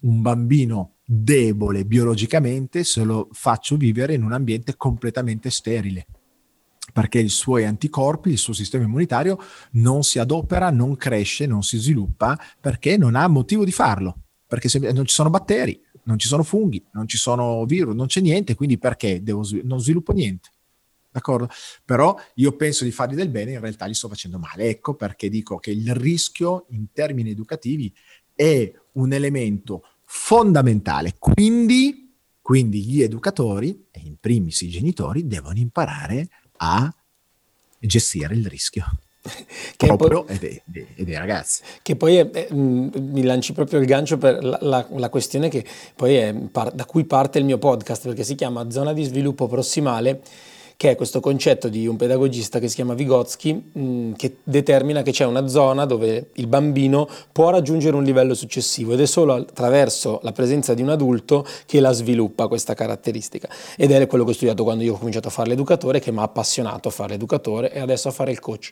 un 0.00 0.20
bambino 0.20 0.96
debole 1.04 1.86
biologicamente 1.86 2.84
se 2.84 3.02
lo 3.02 3.28
faccio 3.32 3.76
vivere 3.76 4.12
in 4.12 4.22
un 4.22 4.32
ambiente 4.32 4.76
completamente 4.76 5.48
sterile 5.48 6.06
perché 6.92 7.18
i 7.18 7.28
suoi 7.28 7.64
anticorpi, 7.64 8.30
il 8.30 8.38
suo 8.38 8.52
sistema 8.52 8.84
immunitario 8.84 9.38
non 9.72 10.02
si 10.02 10.18
adopera, 10.18 10.70
non 10.70 10.96
cresce, 10.96 11.46
non 11.46 11.62
si 11.62 11.78
sviluppa 11.78 12.38
perché 12.60 12.96
non 12.96 13.14
ha 13.14 13.26
motivo 13.28 13.64
di 13.64 13.72
farlo, 13.72 14.22
perché 14.46 14.68
se, 14.68 14.78
non 14.78 15.04
ci 15.04 15.14
sono 15.14 15.30
batteri, 15.30 15.80
non 16.04 16.18
ci 16.18 16.28
sono 16.28 16.42
funghi, 16.42 16.82
non 16.92 17.06
ci 17.06 17.18
sono 17.18 17.64
virus, 17.66 17.94
non 17.94 18.06
c'è 18.06 18.20
niente, 18.20 18.54
quindi 18.54 18.78
perché 18.78 19.22
devo, 19.22 19.46
non 19.64 19.80
sviluppo 19.80 20.12
niente. 20.12 20.50
D'accordo? 21.10 21.48
Però 21.84 22.18
io 22.34 22.56
penso 22.56 22.84
di 22.84 22.90
fargli 22.90 23.14
del 23.14 23.28
bene, 23.28 23.52
in 23.52 23.60
realtà 23.60 23.86
gli 23.86 23.94
sto 23.94 24.08
facendo 24.08 24.38
male. 24.38 24.68
Ecco 24.68 24.94
perché 24.94 25.28
dico 25.28 25.58
che 25.58 25.70
il 25.70 25.94
rischio 25.94 26.66
in 26.70 26.92
termini 26.92 27.30
educativi 27.30 27.94
è 28.34 28.72
un 28.92 29.12
elemento 29.12 29.84
fondamentale. 30.04 31.16
Quindi, 31.18 32.14
quindi 32.40 32.82
gli 32.84 33.02
educatori, 33.02 33.86
e 33.90 34.00
in 34.04 34.16
primis 34.18 34.60
i 34.62 34.68
genitori, 34.68 35.26
devono 35.26 35.58
imparare 35.58 36.28
a 36.58 36.92
gestire 37.78 38.34
il 38.34 38.46
rischio. 38.46 38.84
Che 39.76 39.86
proprio 39.86 40.24
poi, 40.24 40.36
e, 40.36 40.38
dei, 40.64 40.86
e, 40.96 41.04
dei, 41.04 41.16
ragazzi. 41.16 41.62
Che 41.82 41.96
poi 41.96 42.16
è, 42.16 42.30
è, 42.30 42.48
mm, 42.52 42.88
mi 42.98 43.22
lanci 43.22 43.52
proprio 43.52 43.78
il 43.78 43.86
gancio 43.86 44.16
per 44.16 44.42
la, 44.42 44.58
la, 44.60 44.86
la 44.90 45.08
questione 45.08 45.48
che 45.48 45.64
poi 45.94 46.14
è 46.14 46.34
par, 46.34 46.72
da 46.72 46.84
cui 46.84 47.04
parte 47.04 47.38
il 47.38 47.44
mio 47.44 47.58
podcast, 47.58 48.06
perché 48.06 48.24
si 48.24 48.34
chiama 48.34 48.70
Zona 48.70 48.92
di 48.92 49.04
sviluppo 49.04 49.46
prossimale 49.46 50.22
che 50.78 50.90
è 50.90 50.94
questo 50.94 51.18
concetto 51.18 51.68
di 51.68 51.88
un 51.88 51.96
pedagogista 51.96 52.60
che 52.60 52.68
si 52.68 52.76
chiama 52.76 52.94
Vygotsky, 52.94 53.52
mh, 53.52 53.80
mm, 53.80 54.12
che 54.12 54.36
determina 54.44 55.02
che 55.02 55.10
c'è 55.10 55.24
una 55.24 55.48
zona 55.48 55.84
dove 55.86 56.28
il 56.34 56.46
bambino 56.46 57.08
può 57.32 57.50
raggiungere 57.50 57.96
un 57.96 58.04
livello 58.04 58.32
successivo 58.32 58.92
ed 58.92 59.00
è 59.00 59.06
solo 59.06 59.34
attraverso 59.34 60.20
la 60.22 60.30
presenza 60.30 60.74
di 60.74 60.82
un 60.82 60.90
adulto 60.90 61.44
che 61.66 61.80
la 61.80 61.90
sviluppa 61.90 62.46
questa 62.46 62.74
caratteristica. 62.74 63.48
Ed 63.76 63.90
è 63.90 64.06
quello 64.06 64.22
che 64.22 64.30
ho 64.30 64.34
studiato 64.34 64.62
quando 64.62 64.84
io 64.84 64.94
ho 64.94 64.98
cominciato 64.98 65.26
a 65.26 65.30
fare 65.32 65.48
l'educatore, 65.48 65.98
che 65.98 66.12
mi 66.12 66.18
ha 66.18 66.22
appassionato 66.22 66.86
a 66.86 66.90
fare 66.92 67.10
l'educatore 67.10 67.72
e 67.72 67.80
adesso 67.80 68.06
a 68.06 68.12
fare 68.12 68.30
il 68.30 68.38
coach. 68.38 68.70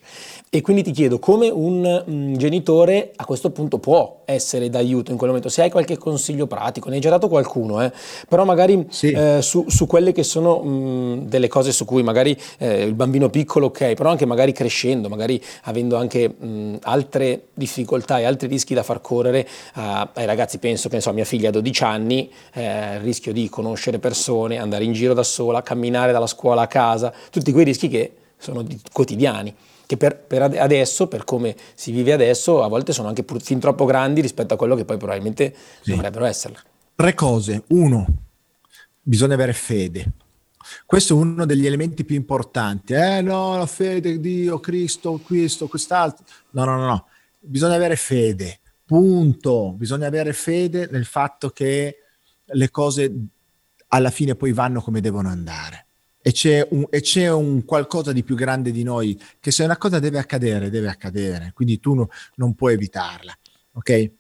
E 0.49 0.61
quindi 0.61 0.85
ti 0.85 0.93
chiedo 0.93 1.19
come 1.19 1.49
un 1.49 2.05
mh, 2.07 2.13
mm, 2.13 2.35
genitore 2.35 3.15
a 3.17 3.25
questo 3.25 3.51
punto 3.51 3.81
può 3.81 4.23
essere 4.27 4.69
d'aiuto 4.69 5.11
in 5.11 5.17
quel 5.17 5.31
momento, 5.31 5.49
se 5.49 5.63
hai 5.63 5.71
qualche 5.71 5.97
consiglio 5.97 6.47
pratico, 6.47 6.89
ne 6.89 6.97
hai 6.97 7.01
già 7.01 7.11
dato 7.11 7.29
qualcuno, 7.29 7.83
eh? 7.83 7.93
però 8.29 8.45
magari 8.45 8.87
sì. 8.91 9.11
eh, 9.11 9.39
su, 9.41 9.65
su, 9.69 9.87
quelle 9.87 10.13
che 10.13 10.23
sono 10.23 10.61
mh, 10.61 10.69
mm, 10.69 11.19
delle 11.27 11.49
cose 11.49 11.73
su 11.73 11.85
cui 11.85 11.96
cui 11.97 12.03
magari 12.03 12.38
eh, 12.59 12.83
il 12.83 12.95
bambino 12.95 13.31
piccolo 13.31 13.67
ok, 13.67 13.95
però 13.95 14.11
anche 14.11 14.26
magari 14.26 14.53
crescendo, 14.53 15.09
magari 15.09 15.43
avendo 15.62 15.97
anche 15.97 16.29
mh, 16.29 16.79
altre 16.83 17.49
difficoltà 17.55 18.19
e 18.19 18.25
altri 18.25 18.49
rischi 18.49 18.75
da 18.75 18.83
far 18.83 19.00
correre 19.00 19.49
a, 19.75 20.11
ai 20.12 20.26
ragazzi, 20.26 20.59
penso 20.59 20.91
che 20.91 21.00
so, 21.00 21.12
mia 21.12 21.25
figlia 21.25 21.49
ha 21.49 21.53
12 21.53 21.85
anni, 21.85 22.31
eh, 22.53 22.97
il 22.97 23.00
rischio 23.00 23.33
di 23.33 23.49
conoscere 23.49 23.99
persone, 23.99 24.59
andare 24.59 24.85
in 24.85 24.93
giro 24.93 25.15
da 25.15 25.23
sola, 25.23 25.62
camminare 25.62 26.12
dalla 26.12 26.26
scuola 26.26 26.62
a 26.62 26.67
casa, 26.67 27.12
tutti 27.31 27.50
quei 27.53 27.65
rischi 27.65 27.88
che 27.88 28.12
sono 28.37 28.62
di, 28.62 28.79
quotidiani 28.93 29.55
che 29.87 29.97
per, 29.97 30.19
per, 30.19 30.43
adesso, 30.43 31.07
per 31.07 31.25
come 31.25 31.55
si 31.75 31.93
vive 31.93 32.12
adesso, 32.12 32.62
a 32.65 32.69
volte 32.69 32.93
sono 32.93 33.07
anche 33.07 33.23
pur, 33.23 33.41
fin 33.41 33.61
troppo 33.61 33.85
grandi 33.85 34.21
rispetto 34.21 34.53
a 34.53 34.57
quello 34.57 34.75
che 34.75 34.85
poi 34.85 34.97
probabilmente 34.97 35.55
sì. 35.81 35.93
dovrebbero 35.93 36.25
essere. 36.25 36.57
Tre 36.97 37.15
cose. 37.15 37.62
Uno, 37.69 38.05
bisogna 39.00 39.35
avere 39.35 39.53
fede. 39.53 40.11
Questo 40.85 41.14
è 41.14 41.16
uno 41.16 41.46
degli 41.46 41.66
elementi 41.66 42.04
più 42.04 42.16
importanti. 42.16 42.94
Eh 42.94 43.20
no, 43.20 43.56
la 43.56 43.66
fede, 43.66 44.20
Dio, 44.20 44.61
Cristo, 44.61 45.20
questo, 45.25 45.68
quest'altro. 45.68 46.25
No, 46.50 46.64
no, 46.64 46.76
no, 46.76 46.87
no. 46.87 47.06
Bisogna 47.40 47.75
avere 47.75 47.96
fede. 47.96 48.61
Punto. 48.85 49.73
Bisogna 49.76 50.06
avere 50.06 50.32
fede 50.32 50.88
nel 50.90 51.04
fatto 51.04 51.50
che 51.50 51.96
le 52.44 52.70
cose 52.70 53.12
alla 53.88 54.11
fine 54.11 54.35
poi 54.35 54.52
vanno 54.52 54.80
come 54.80 55.00
devono 55.00 55.28
andare. 55.28 55.87
E 56.20 56.32
c'è, 56.32 56.66
un, 56.70 56.87
e 56.90 57.00
c'è 57.02 57.30
un 57.30 57.64
qualcosa 57.64 58.12
di 58.12 58.25
più 58.25 58.35
grande 58.35 58.73
di 58.73 58.82
noi 58.82 59.20
che 59.38 59.52
se 59.52 59.62
una 59.62 59.76
cosa 59.76 60.00
deve 60.00 60.18
accadere, 60.18 60.70
deve 60.70 60.88
accadere. 60.88 61.52
Quindi 61.54 61.78
tu 61.78 61.94
no, 61.94 62.08
non 62.35 62.54
puoi 62.54 62.75
evitarla. 62.75 63.32
Ok? 63.75 64.11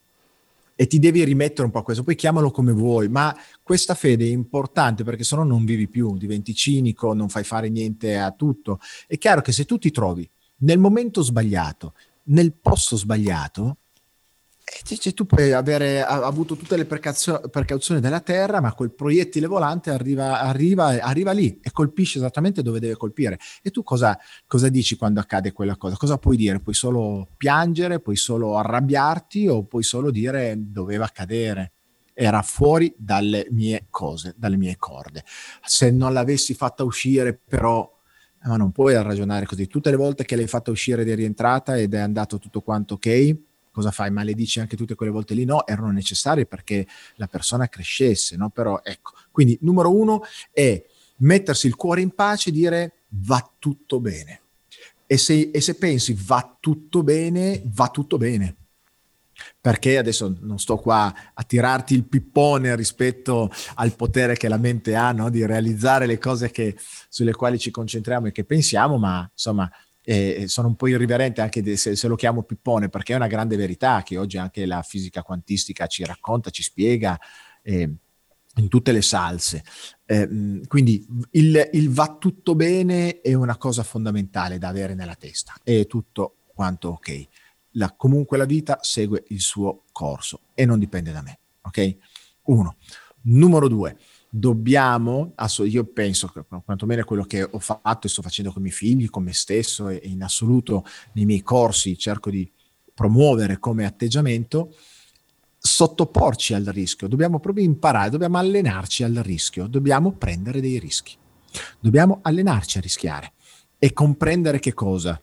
E 0.76 0.86
ti 0.86 0.98
devi 0.98 1.24
rimettere 1.24 1.64
un 1.64 1.70
po' 1.72 1.78
a 1.78 1.82
questo, 1.82 2.04
poi 2.04 2.14
chiamalo 2.14 2.50
come 2.50 2.72
vuoi, 2.72 3.08
ma 3.08 3.34
questa 3.62 3.94
fede 3.94 4.26
è 4.26 4.30
importante 4.30 5.02
perché 5.02 5.24
se 5.24 5.34
no 5.34 5.42
non 5.42 5.64
vivi 5.64 5.88
più, 5.88 6.16
diventi 6.16 6.54
cinico, 6.54 7.14
non 7.14 7.30
fai 7.30 7.42
fare 7.42 7.70
niente 7.70 8.18
a 8.18 8.30
tutto. 8.30 8.78
È 9.06 9.16
chiaro 9.16 9.40
che 9.40 9.52
se 9.52 9.64
tu 9.64 9.78
ti 9.78 9.90
trovi 9.90 10.28
nel 10.58 10.78
momento 10.78 11.22
sbagliato, 11.22 11.94
nel 12.24 12.52
posto 12.52 12.96
sbagliato, 12.96 13.78
cioè, 14.82 15.14
tu 15.14 15.26
puoi 15.26 15.52
avere 15.52 16.02
avuto 16.02 16.56
tutte 16.56 16.76
le 16.76 16.86
precauzioni 16.86 18.00
della 18.00 18.20
terra, 18.20 18.60
ma 18.60 18.74
quel 18.74 18.92
proiettile 18.92 19.46
volante 19.46 19.90
arriva, 19.90 20.40
arriva, 20.40 20.86
arriva, 21.00 21.30
lì 21.30 21.60
e 21.62 21.70
colpisce 21.70 22.18
esattamente 22.18 22.62
dove 22.62 22.80
deve 22.80 22.96
colpire. 22.96 23.38
E 23.62 23.70
tu 23.70 23.84
cosa, 23.84 24.18
cosa, 24.46 24.68
dici 24.68 24.96
quando 24.96 25.20
accade 25.20 25.52
quella 25.52 25.76
cosa? 25.76 25.96
Cosa 25.96 26.18
puoi 26.18 26.36
dire? 26.36 26.58
Puoi 26.58 26.74
solo 26.74 27.28
piangere, 27.36 28.00
puoi 28.00 28.16
solo 28.16 28.58
arrabbiarti 28.58 29.46
o 29.46 29.64
puoi 29.64 29.84
solo 29.84 30.10
dire 30.10 30.54
doveva 30.58 31.04
accadere? 31.04 31.72
Era 32.12 32.42
fuori 32.42 32.92
dalle 32.98 33.46
mie 33.50 33.86
cose, 33.88 34.34
dalle 34.36 34.56
mie 34.56 34.76
corde. 34.78 35.22
Se 35.62 35.90
non 35.90 36.12
l'avessi 36.12 36.54
fatta 36.54 36.82
uscire, 36.82 37.34
però 37.34 37.92
ma 38.46 38.56
non 38.56 38.70
puoi 38.70 38.94
ragionare 39.02 39.44
così. 39.44 39.66
Tutte 39.66 39.90
le 39.90 39.96
volte 39.96 40.24
che 40.24 40.36
l'hai 40.36 40.46
fatta 40.46 40.70
uscire 40.70 41.02
ed 41.02 41.08
è 41.08 41.14
rientrata 41.14 41.76
ed 41.76 41.94
è 41.94 41.98
andato 41.98 42.38
tutto 42.38 42.60
quanto 42.62 42.94
ok, 42.94 43.36
cosa 43.76 43.90
fai? 43.90 44.10
Maledici 44.10 44.58
anche 44.58 44.74
tutte 44.74 44.94
quelle 44.94 45.12
volte 45.12 45.34
lì? 45.34 45.44
No, 45.44 45.66
erano 45.66 45.90
necessarie 45.90 46.46
perché 46.46 46.86
la 47.16 47.26
persona 47.26 47.68
crescesse, 47.68 48.34
no? 48.34 48.48
Però 48.48 48.80
ecco, 48.82 49.12
quindi 49.30 49.58
numero 49.60 49.94
uno 49.94 50.22
è 50.50 50.82
mettersi 51.18 51.66
il 51.66 51.76
cuore 51.76 52.00
in 52.00 52.14
pace 52.14 52.48
e 52.48 52.52
dire 52.52 52.92
va 53.08 53.52
tutto 53.58 54.00
bene. 54.00 54.40
E 55.06 55.18
se, 55.18 55.50
e 55.52 55.60
se 55.60 55.74
pensi 55.74 56.16
va 56.18 56.56
tutto 56.58 57.02
bene, 57.02 57.60
va 57.66 57.88
tutto 57.88 58.16
bene 58.16 58.56
perché 59.60 59.98
adesso 59.98 60.34
non 60.40 60.58
sto 60.58 60.76
qua 60.76 61.12
a 61.34 61.42
tirarti 61.42 61.92
il 61.92 62.04
pippone 62.04 62.74
rispetto 62.74 63.50
al 63.74 63.94
potere 63.94 64.34
che 64.36 64.48
la 64.48 64.56
mente 64.56 64.94
ha 64.94 65.12
no? 65.12 65.28
di 65.28 65.44
realizzare 65.44 66.06
le 66.06 66.18
cose 66.18 66.50
che, 66.50 66.74
sulle 67.10 67.34
quali 67.34 67.58
ci 67.58 67.70
concentriamo 67.70 68.28
e 68.28 68.32
che 68.32 68.44
pensiamo, 68.44 68.96
ma 68.96 69.28
insomma 69.30 69.70
eh, 70.08 70.44
sono 70.46 70.68
un 70.68 70.76
po' 70.76 70.86
irriverente 70.86 71.40
anche 71.40 71.76
se, 71.76 71.96
se, 71.96 72.06
lo 72.06 72.14
chiamo 72.14 72.44
pippone 72.44 72.88
perché 72.88 73.12
è 73.12 73.16
una 73.16 73.26
grande 73.26 73.56
verità 73.56 74.04
che 74.04 74.16
oggi 74.16 74.38
anche 74.38 74.64
la 74.64 74.82
fisica 74.82 75.24
quantistica 75.24 75.88
ci 75.88 76.04
racconta, 76.04 76.50
ci 76.50 76.62
spiega 76.62 77.18
eh, 77.62 77.92
in 78.54 78.68
tutte 78.68 78.92
le 78.92 79.02
salse. 79.02 79.64
Eh, 80.04 80.60
quindi 80.68 81.04
il, 81.32 81.70
il, 81.72 81.90
va 81.90 82.16
tutto 82.20 82.54
bene 82.54 83.20
è 83.20 83.34
una 83.34 83.56
cosa 83.56 83.82
fondamentale 83.82 84.58
da 84.58 84.68
avere 84.68 84.94
nella 84.94 85.16
testa, 85.16 85.54
è 85.64 85.88
tutto 85.88 86.36
quanto 86.46 86.90
ok. 86.90 87.26
La, 87.72 87.92
comunque 87.96 88.38
la 88.38 88.44
vita 88.44 88.78
segue 88.82 89.24
il 89.28 89.40
suo 89.40 89.86
corso 89.90 90.42
e 90.54 90.64
non 90.64 90.78
dipende 90.78 91.10
da 91.10 91.20
me, 91.20 91.40
ok? 91.62 91.96
Uno. 92.44 92.76
Numero 93.22 93.66
due, 93.66 93.98
dobbiamo, 94.38 95.32
io 95.64 95.84
penso 95.84 96.30
quantomeno 96.64 97.04
quello 97.04 97.24
che 97.24 97.42
ho 97.42 97.58
fatto 97.58 98.06
e 98.06 98.10
sto 98.10 98.20
facendo 98.20 98.52
con 98.52 98.60
i 98.60 98.64
miei 98.64 98.76
figli, 98.76 99.08
con 99.08 99.22
me 99.22 99.32
stesso 99.32 99.88
e 99.88 99.98
in 100.04 100.22
assoluto 100.22 100.84
nei 101.12 101.24
miei 101.24 101.42
corsi 101.42 101.96
cerco 101.96 102.28
di 102.28 102.50
promuovere 102.92 103.58
come 103.58 103.86
atteggiamento, 103.86 104.74
sottoporci 105.58 106.52
al 106.52 106.64
rischio, 106.64 107.08
dobbiamo 107.08 107.40
proprio 107.40 107.64
imparare, 107.64 108.10
dobbiamo 108.10 108.36
allenarci 108.36 109.04
al 109.04 109.14
rischio, 109.14 109.66
dobbiamo 109.68 110.12
prendere 110.12 110.60
dei 110.60 110.78
rischi, 110.78 111.16
dobbiamo 111.80 112.18
allenarci 112.20 112.76
a 112.76 112.82
rischiare 112.82 113.32
e 113.78 113.94
comprendere 113.94 114.58
che 114.58 114.74
cosa? 114.74 115.20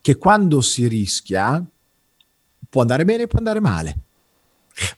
Che 0.00 0.16
quando 0.16 0.62
si 0.62 0.88
rischia 0.88 1.62
può 2.70 2.80
andare 2.80 3.04
bene, 3.04 3.26
può 3.26 3.38
andare 3.38 3.60
male, 3.60 3.98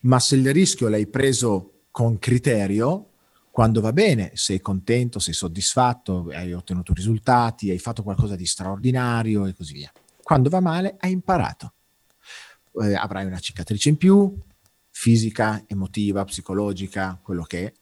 ma 0.02 0.20
se 0.20 0.36
il 0.36 0.52
rischio 0.52 0.88
l'hai 0.88 1.08
preso 1.08 1.79
con 1.90 2.18
criterio, 2.18 3.10
quando 3.50 3.80
va 3.80 3.92
bene, 3.92 4.30
sei 4.34 4.60
contento, 4.60 5.18
sei 5.18 5.34
soddisfatto, 5.34 6.28
hai 6.32 6.52
ottenuto 6.52 6.92
risultati, 6.94 7.70
hai 7.70 7.78
fatto 7.78 8.02
qualcosa 8.02 8.36
di 8.36 8.46
straordinario 8.46 9.46
e 9.46 9.54
così 9.54 9.72
via. 9.72 9.92
Quando 10.22 10.48
va 10.48 10.60
male, 10.60 10.96
hai 11.00 11.12
imparato. 11.12 11.74
Eh, 12.80 12.94
avrai 12.94 13.26
una 13.26 13.40
cicatrice 13.40 13.88
in 13.88 13.96
più, 13.96 14.32
fisica, 14.90 15.64
emotiva, 15.66 16.24
psicologica, 16.24 17.18
quello 17.20 17.42
che 17.42 17.66
è, 17.66 17.72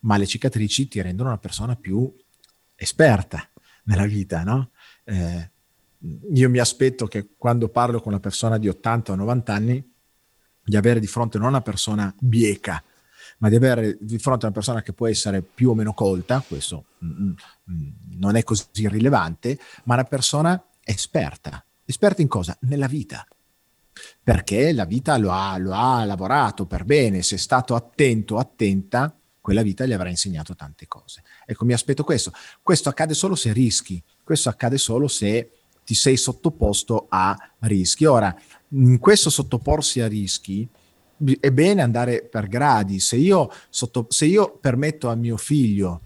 ma 0.00 0.16
le 0.16 0.26
cicatrici 0.26 0.88
ti 0.88 1.00
rendono 1.00 1.28
una 1.28 1.38
persona 1.38 1.76
più 1.76 2.12
esperta 2.74 3.48
nella 3.84 4.06
vita, 4.06 4.42
no? 4.42 4.70
Eh, 5.04 5.50
io 6.34 6.50
mi 6.50 6.58
aspetto 6.58 7.06
che 7.06 7.28
quando 7.36 7.68
parlo 7.68 8.00
con 8.00 8.12
una 8.12 8.20
persona 8.20 8.58
di 8.58 8.68
80 8.68 9.12
o 9.12 9.14
90 9.14 9.54
anni, 9.54 9.92
di 10.64 10.76
avere 10.76 10.98
di 10.98 11.06
fronte 11.06 11.38
non 11.38 11.48
una 11.48 11.60
persona 11.60 12.12
bieca, 12.18 12.82
ma 13.42 13.48
di 13.48 13.56
avere 13.56 13.98
di 14.00 14.18
fronte 14.18 14.44
a 14.44 14.48
una 14.48 14.54
persona 14.54 14.82
che 14.82 14.92
può 14.92 15.08
essere 15.08 15.42
più 15.42 15.70
o 15.70 15.74
meno 15.74 15.94
colta, 15.94 16.44
questo 16.46 16.84
mm, 17.04 17.10
mm, 17.10 17.32
mm, 17.70 17.88
non 18.18 18.36
è 18.36 18.44
così 18.44 18.66
rilevante, 18.88 19.58
ma 19.84 19.94
una 19.94 20.04
persona 20.04 20.64
esperta. 20.84 21.64
Esperta 21.84 22.22
in 22.22 22.28
cosa? 22.28 22.56
Nella 22.60 22.86
vita. 22.86 23.26
Perché 24.22 24.72
la 24.72 24.84
vita 24.84 25.16
lo 25.16 25.32
ha, 25.32 25.58
lo 25.58 25.72
ha 25.72 26.04
lavorato 26.04 26.66
per 26.66 26.84
bene, 26.84 27.22
se 27.22 27.34
è 27.34 27.38
stato 27.38 27.74
attento, 27.74 28.38
attenta, 28.38 29.12
quella 29.40 29.62
vita 29.62 29.86
gli 29.86 29.92
avrà 29.92 30.08
insegnato 30.08 30.54
tante 30.54 30.86
cose. 30.86 31.24
Ecco, 31.44 31.64
mi 31.64 31.72
aspetto 31.72 32.04
questo. 32.04 32.32
Questo 32.62 32.88
accade 32.88 33.12
solo 33.12 33.34
se 33.34 33.52
rischi, 33.52 34.00
questo 34.22 34.50
accade 34.50 34.78
solo 34.78 35.08
se 35.08 35.50
ti 35.84 35.94
sei 35.94 36.16
sottoposto 36.16 37.06
a 37.08 37.36
rischi. 37.58 38.04
Ora, 38.04 38.32
in 38.68 39.00
questo 39.00 39.30
sottoporsi 39.30 40.00
a 40.00 40.06
rischi, 40.06 40.68
è 41.40 41.50
bene 41.50 41.82
andare 41.82 42.22
per 42.22 42.48
gradi. 42.48 43.00
Se 43.00 43.16
io, 43.16 43.50
sotto, 43.68 44.06
se 44.08 44.26
io 44.26 44.56
permetto 44.58 45.08
a 45.08 45.14
mio 45.14 45.36
figlio 45.36 46.00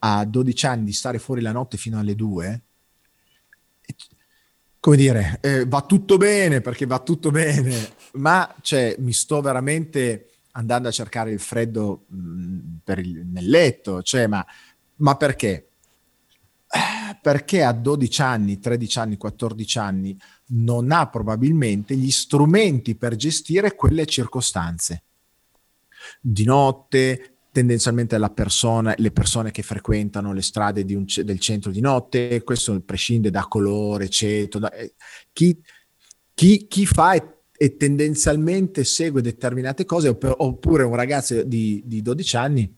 a 0.00 0.24
12 0.24 0.66
anni 0.66 0.84
di 0.84 0.92
stare 0.92 1.18
fuori 1.18 1.40
la 1.40 1.52
notte 1.52 1.76
fino 1.76 1.98
alle 1.98 2.14
2, 2.14 2.62
come 4.82 4.96
dire, 4.96 5.38
eh, 5.42 5.64
va 5.64 5.82
tutto 5.82 6.16
bene 6.16 6.60
perché 6.60 6.86
va 6.86 6.98
tutto 6.98 7.30
bene, 7.30 7.92
ma 8.14 8.52
cioè, 8.62 8.96
mi 8.98 9.12
sto 9.12 9.40
veramente 9.40 10.30
andando 10.52 10.88
a 10.88 10.90
cercare 10.90 11.30
il 11.30 11.38
freddo 11.38 12.06
mh, 12.08 12.16
mm, 12.16 12.60
il, 12.96 13.26
nel 13.26 13.48
letto, 13.48 14.02
cioè, 14.02 14.26
ma, 14.26 14.44
ma 14.96 15.16
perché? 15.16 15.68
Perché 17.22 17.62
a 17.62 17.72
12 17.72 18.22
anni, 18.22 18.58
13 18.58 18.98
anni, 18.98 19.16
14 19.16 19.78
anni 19.78 20.18
non 20.52 20.90
ha 20.92 21.08
probabilmente 21.08 21.94
gli 21.96 22.10
strumenti 22.10 22.96
per 22.96 23.16
gestire 23.16 23.74
quelle 23.74 24.06
circostanze. 24.06 25.04
Di 26.20 26.44
notte, 26.44 27.36
tendenzialmente 27.52 28.16
persona, 28.30 28.94
le 28.96 29.12
persone 29.12 29.50
che 29.50 29.62
frequentano 29.62 30.32
le 30.32 30.42
strade 30.42 30.84
un, 30.94 31.04
del 31.24 31.38
centro 31.38 31.70
di 31.70 31.80
notte, 31.80 32.42
questo 32.42 32.78
prescinde 32.80 33.30
da 33.30 33.46
colore, 33.46 34.08
ceto, 34.08 34.58
da, 34.58 34.72
eh, 34.72 34.94
chi, 35.32 35.60
chi, 36.34 36.66
chi, 36.66 36.86
fa 36.86 37.12
e, 37.12 37.42
e, 37.56 37.76
tendenzialmente 37.76 38.84
segue 38.84 39.20
determinate 39.20 39.84
cose, 39.84 40.08
oppure 40.08 40.82
un 40.82 40.96
ragazzo 40.96 41.42
di, 41.42 41.82
di 41.84 42.02
12 42.02 42.36
anni 42.36 42.76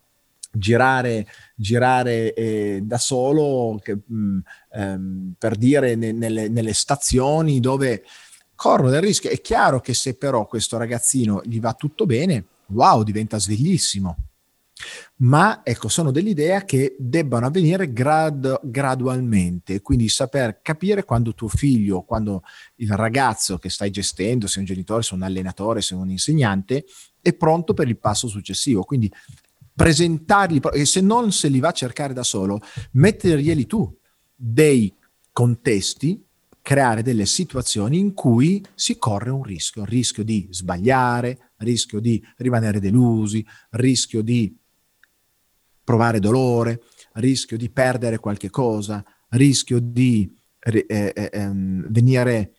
girare, 0.55 1.27
girare 1.55 2.33
eh, 2.35 2.81
da 2.83 2.99
solo 2.99 3.79
che, 3.83 3.95
mh, 3.95 4.15
mm, 4.15 4.39
ehm, 4.73 5.35
per 5.39 5.57
dire 5.57 5.95
ne, 5.95 6.13
nelle, 6.13 6.49
nelle 6.49 6.73
stazioni 6.73 7.61
dove 7.61 8.05
corrono 8.55 8.91
del 8.91 9.03
rischio. 9.03 9.31
È 9.31 9.41
chiaro 9.41 9.81
che 9.81 9.95
se 9.95 10.17
però 10.17 10.47
questo 10.47 10.77
ragazzino 10.77 11.43
gli 11.45 11.61
va 11.61 11.75
tutto 11.75 12.07
bene, 12.07 12.45
wow, 12.67 13.03
diventa 13.03 13.39
sveglissimo 13.39 14.17
ma 15.17 15.61
ecco, 15.63 15.89
sono 15.89 16.11
dell'idea 16.11 16.65
che 16.65 16.97
debbano 16.99 17.47
avvenire 17.47 17.93
grad- 17.93 18.61
gradualmente, 18.63 19.81
quindi 19.81 20.09
saper 20.09 20.61
capire 20.61 21.05
quando 21.05 21.35
tuo 21.35 21.49
figlio, 21.49 22.03
quando 22.03 22.43
il 22.77 22.91
ragazzo 22.93 23.59
che 23.59 23.71
stai 23.71 23.91
gestendo, 23.91 24.47
se 24.47 24.59
un 24.59 24.65
genitore, 24.65 25.03
se 25.03 25.15
un 25.15 25.23
allenatore, 25.23 25.81
se 25.81 25.95
un 25.95 26.11
insegnante, 26.11 26.85
è 27.21 27.33
pronto 27.33 27.75
per 27.75 27.89
il 27.89 27.99
passo 27.99 28.27
successivo. 28.27 28.83
Quindi 28.83 29.11
presentargli, 29.75 30.61
e 30.73 30.85
se 30.85 31.01
non 31.01 31.33
se 31.33 31.49
li 31.49 31.61
va 31.61 31.69
a 31.69 31.73
cercare 31.73 32.13
da 32.13 32.23
solo, 32.23 32.61
metterglieli 32.93 33.67
tu 33.67 33.97
dei 34.35 34.93
contesti 35.33 36.25
creare 36.63 37.03
delle 37.03 37.27
situazioni 37.27 37.99
in 37.99 38.15
cui 38.15 38.65
si 38.75 38.97
corre 38.97 39.31
un 39.31 39.43
rischio, 39.43 39.85
rischio 39.85 40.25
di 40.25 40.49
sbagliare, 40.51 41.51
rischio 41.59 42.01
di 42.01 42.25
rimanere 42.39 42.81
delusi, 42.81 43.45
rischio 43.71 44.23
di 44.23 44.57
provare 45.85 46.21
dolore, 46.21 46.83
rischio 47.15 47.59
di 47.59 47.69
perdere 47.69 48.19
qualche 48.19 48.49
cosa, 48.49 49.05
rischio 49.31 49.79
di 49.79 50.35
eh, 50.59 50.87
eh, 50.89 51.31
ehm, 51.33 51.87
venire 51.91 52.55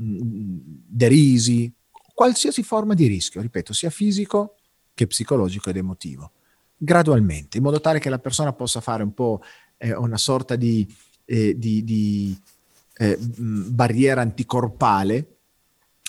mm, 0.00 0.58
derisi, 0.88 1.70
qualsiasi 2.14 2.62
forma 2.62 2.94
di 2.94 3.06
rischio, 3.06 3.42
ripeto, 3.42 3.74
sia 3.74 3.90
fisico 3.90 4.54
che 4.94 5.06
psicologico 5.06 5.68
ed 5.68 5.76
emotivo, 5.76 6.32
gradualmente, 6.82 7.58
in 7.58 7.62
modo 7.62 7.78
tale 7.78 7.98
che 7.98 8.08
la 8.08 8.18
persona 8.18 8.54
possa 8.54 8.80
fare 8.80 9.02
un 9.02 9.12
po' 9.12 9.42
eh, 9.76 9.94
una 9.94 10.16
sorta 10.16 10.56
di, 10.56 10.90
eh, 11.26 11.58
di, 11.58 11.84
di 11.84 12.40
eh, 12.94 13.18
barriera 13.20 14.22
anticorpale 14.22 15.36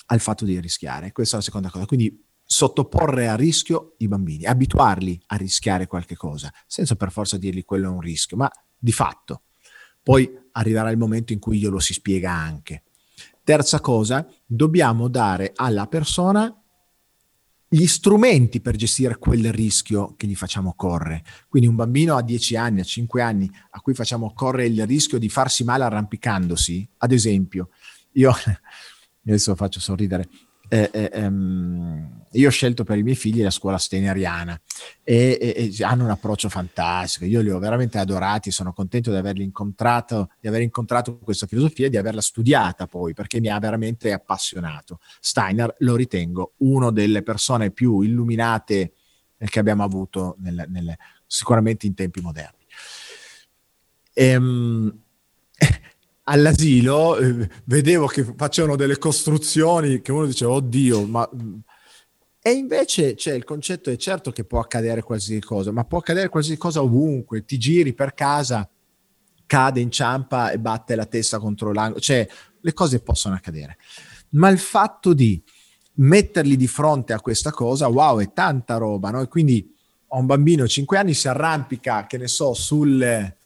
al 0.05 0.21
fatto 0.21 0.45
di 0.45 0.57
rischiare. 0.61 1.11
Questa 1.11 1.35
è 1.35 1.39
la 1.39 1.45
seconda 1.45 1.69
cosa. 1.69 1.85
Quindi 1.85 2.23
sottoporre 2.41 3.27
a 3.27 3.35
rischio 3.35 3.95
i 3.97 4.07
bambini, 4.07 4.45
abituarli 4.45 5.21
a 5.27 5.35
rischiare 5.35 5.87
qualche 5.87 6.15
cosa, 6.15 6.51
senza 6.67 6.95
per 6.95 7.11
forza 7.11 7.37
dirgli 7.37 7.65
quello 7.65 7.87
è 7.87 7.91
un 7.91 8.01
rischio, 8.01 8.37
ma 8.37 8.49
di 8.77 8.91
fatto. 8.93 9.43
Poi 10.01 10.29
arriverà 10.53 10.89
il 10.89 10.97
momento 10.97 11.33
in 11.33 11.39
cui 11.39 11.59
glielo 11.59 11.79
si 11.79 11.93
spiega 11.93 12.31
anche. 12.31 12.83
Terza 13.43 13.81
cosa, 13.81 14.25
dobbiamo 14.45 15.09
dare 15.09 15.51
alla 15.53 15.87
persona 15.87 16.60
gli 17.73 17.87
strumenti 17.87 18.59
per 18.59 18.75
gestire 18.75 19.17
quel 19.17 19.49
rischio 19.53 20.15
che 20.17 20.27
gli 20.27 20.35
facciamo 20.35 20.73
correre. 20.75 21.23
Quindi 21.47 21.69
un 21.69 21.75
bambino 21.75 22.17
a 22.17 22.21
10 22.21 22.57
anni, 22.57 22.81
a 22.81 22.83
5 22.83 23.21
anni, 23.21 23.49
a 23.69 23.79
cui 23.79 23.93
facciamo 23.93 24.33
correre 24.33 24.67
il 24.67 24.85
rischio 24.85 25.17
di 25.17 25.29
farsi 25.29 25.63
male 25.63 25.85
arrampicandosi, 25.85 26.85
ad 26.97 27.13
esempio, 27.13 27.69
io 28.13 28.33
adesso 29.25 29.55
faccio 29.55 29.79
sorridere, 29.79 30.27
eh, 30.73 30.89
eh, 30.93 31.09
ehm, 31.11 32.23
io 32.31 32.47
ho 32.47 32.51
scelto 32.51 32.85
per 32.85 32.97
i 32.97 33.03
miei 33.03 33.17
figli 33.17 33.43
la 33.43 33.49
scuola 33.49 33.77
steineriana 33.77 34.57
e, 35.03 35.37
e, 35.41 35.69
e, 35.77 35.83
hanno 35.83 36.05
un 36.05 36.11
approccio 36.11 36.47
fantastico. 36.47 37.25
Io 37.25 37.41
li 37.41 37.49
ho 37.49 37.59
veramente 37.59 37.97
adorati, 37.97 38.51
sono 38.51 38.71
contento 38.71 39.11
di 39.11 39.17
averli 39.17 39.43
incontrato, 39.43 40.29
di 40.39 40.47
aver 40.47 40.61
incontrato 40.61 41.19
questa 41.19 41.45
filosofia 41.45 41.87
e 41.87 41.89
di 41.89 41.97
averla 41.97 42.21
studiata 42.21 42.87
poi 42.87 43.13
perché 43.13 43.41
mi 43.41 43.49
ha 43.49 43.59
veramente 43.59 44.13
appassionato. 44.13 44.99
Steiner 45.19 45.75
lo 45.79 45.97
ritengo 45.97 46.53
una 46.59 46.89
delle 46.89 47.21
persone 47.21 47.71
più 47.71 47.99
illuminate 47.99 48.93
che 49.37 49.59
abbiamo 49.59 49.83
avuto 49.83 50.37
nel, 50.39 50.67
nel, 50.69 50.95
sicuramente 51.27 51.85
in 51.85 51.95
tempi 51.95 52.21
moderni. 52.21 52.65
Ehm, 54.13 55.03
all'asilo 56.23 57.17
eh, 57.17 57.49
vedevo 57.65 58.05
che 58.05 58.23
facevano 58.35 58.75
delle 58.75 58.97
costruzioni 58.97 60.01
che 60.01 60.11
uno 60.11 60.25
dice 60.25 60.45
oddio 60.45 61.05
ma 61.07 61.27
mm". 61.33 61.53
e 62.41 62.51
invece 62.51 63.15
cioè, 63.15 63.33
il 63.33 63.43
concetto 63.43 63.89
è 63.89 63.97
certo 63.97 64.31
che 64.31 64.43
può 64.43 64.59
accadere 64.59 65.01
qualsiasi 65.01 65.41
cosa 65.41 65.71
ma 65.71 65.83
può 65.83 65.97
accadere 65.99 66.29
qualsiasi 66.29 66.59
cosa 66.59 66.81
ovunque 66.83 67.43
ti 67.43 67.57
giri 67.57 67.93
per 67.93 68.13
casa 68.13 68.69
cade 69.47 69.79
inciampa 69.79 70.51
e 70.51 70.59
batte 70.59 70.95
la 70.95 71.05
testa 71.05 71.39
contro 71.39 71.73
l'angolo 71.73 71.99
cioè 71.99 72.27
le 72.59 72.73
cose 72.73 73.01
possono 73.01 73.33
accadere 73.33 73.77
ma 74.31 74.49
il 74.49 74.59
fatto 74.59 75.13
di 75.13 75.41
metterli 75.93 76.55
di 76.55 76.67
fronte 76.67 77.13
a 77.13 77.19
questa 77.19 77.51
cosa 77.51 77.87
wow 77.87 78.19
è 78.19 78.31
tanta 78.31 78.77
roba 78.77 79.09
no? 79.09 79.21
e 79.21 79.27
quindi 79.27 79.75
ho 80.13 80.19
un 80.19 80.25
bambino 80.27 80.67
5 80.67 80.97
anni 80.97 81.13
si 81.13 81.27
arrampica 81.27 82.05
che 82.05 82.17
ne 82.17 82.27
so 82.27 82.53
sul 82.53 83.39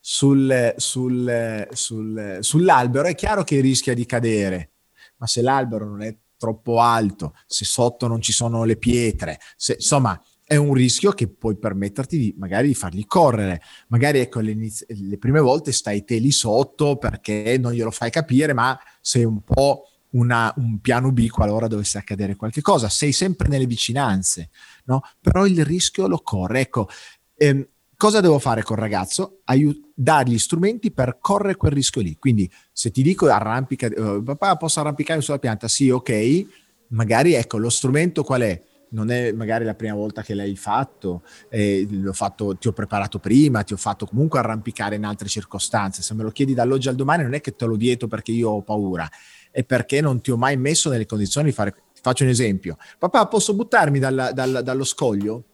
sul, 0.00 0.74
sul, 0.76 1.68
sul, 1.70 2.38
sull'albero, 2.40 3.06
è 3.06 3.14
chiaro 3.14 3.44
che 3.44 3.60
rischia 3.60 3.94
di 3.94 4.06
cadere, 4.06 4.70
ma 5.18 5.26
se 5.26 5.42
l'albero 5.42 5.86
non 5.86 6.02
è 6.02 6.16
troppo 6.36 6.80
alto, 6.80 7.34
se 7.46 7.64
sotto 7.64 8.06
non 8.06 8.22
ci 8.22 8.32
sono 8.32 8.64
le 8.64 8.76
pietre, 8.76 9.38
se, 9.56 9.74
insomma 9.74 10.20
è 10.50 10.56
un 10.56 10.74
rischio 10.74 11.12
che 11.12 11.28
puoi 11.28 11.56
permetterti 11.56 12.18
di 12.18 12.34
magari 12.36 12.66
di 12.66 12.74
fargli 12.74 13.06
correre. 13.06 13.62
Magari 13.86 14.18
ecco 14.18 14.40
le, 14.40 14.56
le 14.56 15.16
prime 15.16 15.38
volte 15.38 15.70
stai 15.70 16.02
te 16.02 16.16
lì 16.16 16.32
sotto 16.32 16.96
perché 16.96 17.56
non 17.56 17.70
glielo 17.70 17.92
fai 17.92 18.10
capire, 18.10 18.52
ma 18.52 18.76
sei 19.00 19.22
un 19.22 19.42
po' 19.44 19.84
una, 20.10 20.52
un 20.56 20.80
piano 20.80 21.12
B 21.12 21.28
qualora 21.28 21.68
dovesse 21.68 21.98
accadere 21.98 22.34
qualche 22.34 22.62
cosa. 22.62 22.88
Sei 22.88 23.12
sempre 23.12 23.46
nelle 23.46 23.66
vicinanze, 23.66 24.50
no? 24.86 25.02
Però 25.20 25.46
il 25.46 25.64
rischio 25.64 26.08
lo 26.08 26.18
corre. 26.18 26.62
Ecco, 26.62 26.88
ehm, 27.36 27.64
cosa 28.00 28.22
devo 28.22 28.38
fare 28.38 28.62
col 28.62 28.78
ragazzo? 28.78 29.40
Aiut- 29.44 29.90
dargli 29.94 30.38
strumenti 30.38 30.90
per 30.90 31.18
correre 31.20 31.56
quel 31.56 31.72
rischio 31.72 32.00
lì. 32.00 32.16
Quindi 32.16 32.50
se 32.72 32.90
ti 32.90 33.02
dico 33.02 33.26
arrampica, 33.26 33.88
uh, 33.94 34.22
papà 34.22 34.56
posso 34.56 34.80
arrampicare 34.80 35.20
sulla 35.20 35.38
pianta? 35.38 35.68
Sì, 35.68 35.90
ok. 35.90 36.46
Magari 36.88 37.34
ecco, 37.34 37.58
lo 37.58 37.68
strumento 37.68 38.24
qual 38.24 38.40
è? 38.40 38.62
Non 38.92 39.10
è 39.10 39.32
magari 39.32 39.66
la 39.66 39.74
prima 39.74 39.94
volta 39.94 40.22
che 40.22 40.32
l'hai 40.32 40.56
fatto, 40.56 41.22
eh, 41.50 41.86
fatto, 42.12 42.56
ti 42.56 42.68
ho 42.68 42.72
preparato 42.72 43.18
prima, 43.18 43.62
ti 43.64 43.74
ho 43.74 43.76
fatto 43.76 44.06
comunque 44.06 44.38
arrampicare 44.38 44.96
in 44.96 45.04
altre 45.04 45.28
circostanze. 45.28 46.00
Se 46.00 46.14
me 46.14 46.22
lo 46.22 46.30
chiedi 46.30 46.54
dall'oggi 46.54 46.88
al 46.88 46.94
domani 46.94 47.22
non 47.24 47.34
è 47.34 47.42
che 47.42 47.54
te 47.54 47.66
lo 47.66 47.76
vieto 47.76 48.08
perché 48.08 48.32
io 48.32 48.48
ho 48.48 48.62
paura, 48.62 49.06
è 49.50 49.62
perché 49.62 50.00
non 50.00 50.22
ti 50.22 50.30
ho 50.30 50.38
mai 50.38 50.56
messo 50.56 50.88
nelle 50.88 51.04
condizioni 51.04 51.48
di 51.48 51.52
fare... 51.52 51.72
Ti 51.72 52.00
faccio 52.00 52.24
un 52.24 52.30
esempio. 52.30 52.78
Papà, 52.98 53.26
posso 53.26 53.54
buttarmi 53.54 53.98
dalla, 53.98 54.32
dalla, 54.32 54.62
dallo 54.62 54.84
scoglio? 54.84 55.44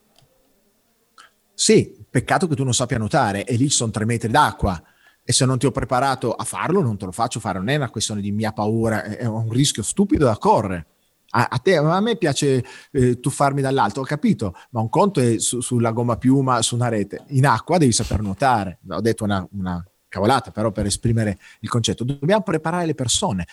Sì, 1.58 2.05
peccato 2.08 2.46
che 2.46 2.54
tu 2.54 2.64
non 2.64 2.74
sappia 2.74 2.98
nuotare 2.98 3.44
e 3.44 3.56
lì 3.56 3.68
ci 3.68 3.76
sono 3.76 3.90
tre 3.90 4.04
metri 4.04 4.30
d'acqua 4.30 4.82
e 5.28 5.32
se 5.32 5.44
non 5.44 5.58
ti 5.58 5.66
ho 5.66 5.72
preparato 5.72 6.32
a 6.32 6.44
farlo 6.44 6.80
non 6.80 6.96
te 6.96 7.04
lo 7.04 7.10
faccio 7.10 7.40
fare, 7.40 7.58
non 7.58 7.68
è 7.68 7.74
una 7.74 7.90
questione 7.90 8.20
di 8.20 8.30
mia 8.30 8.52
paura, 8.52 9.02
è 9.02 9.24
un 9.24 9.50
rischio 9.50 9.82
stupido 9.82 10.24
da 10.24 10.38
correre. 10.38 10.86
A, 11.30 11.48
a, 11.50 11.58
te, 11.58 11.76
a 11.76 12.00
me 12.00 12.16
piace 12.16 12.64
eh, 12.92 13.18
tuffarmi 13.18 13.60
dall'alto, 13.60 14.00
ho 14.00 14.04
capito, 14.04 14.54
ma 14.70 14.80
un 14.80 14.88
conto 14.88 15.20
è 15.20 15.40
su, 15.40 15.60
sulla 15.60 15.90
gomma 15.90 16.16
piuma, 16.16 16.62
su 16.62 16.76
una 16.76 16.86
rete. 16.86 17.24
In 17.30 17.44
acqua 17.44 17.76
devi 17.76 17.90
saper 17.90 18.20
nuotare. 18.22 18.78
Ho 18.88 19.00
detto 19.00 19.24
una, 19.24 19.46
una 19.50 19.84
cavolata, 20.08 20.52
però 20.52 20.70
per 20.70 20.86
esprimere 20.86 21.38
il 21.60 21.68
concetto. 21.68 22.04
Dobbiamo 22.04 22.42
preparare 22.44 22.86
le 22.86 22.94
persone. 22.94 23.46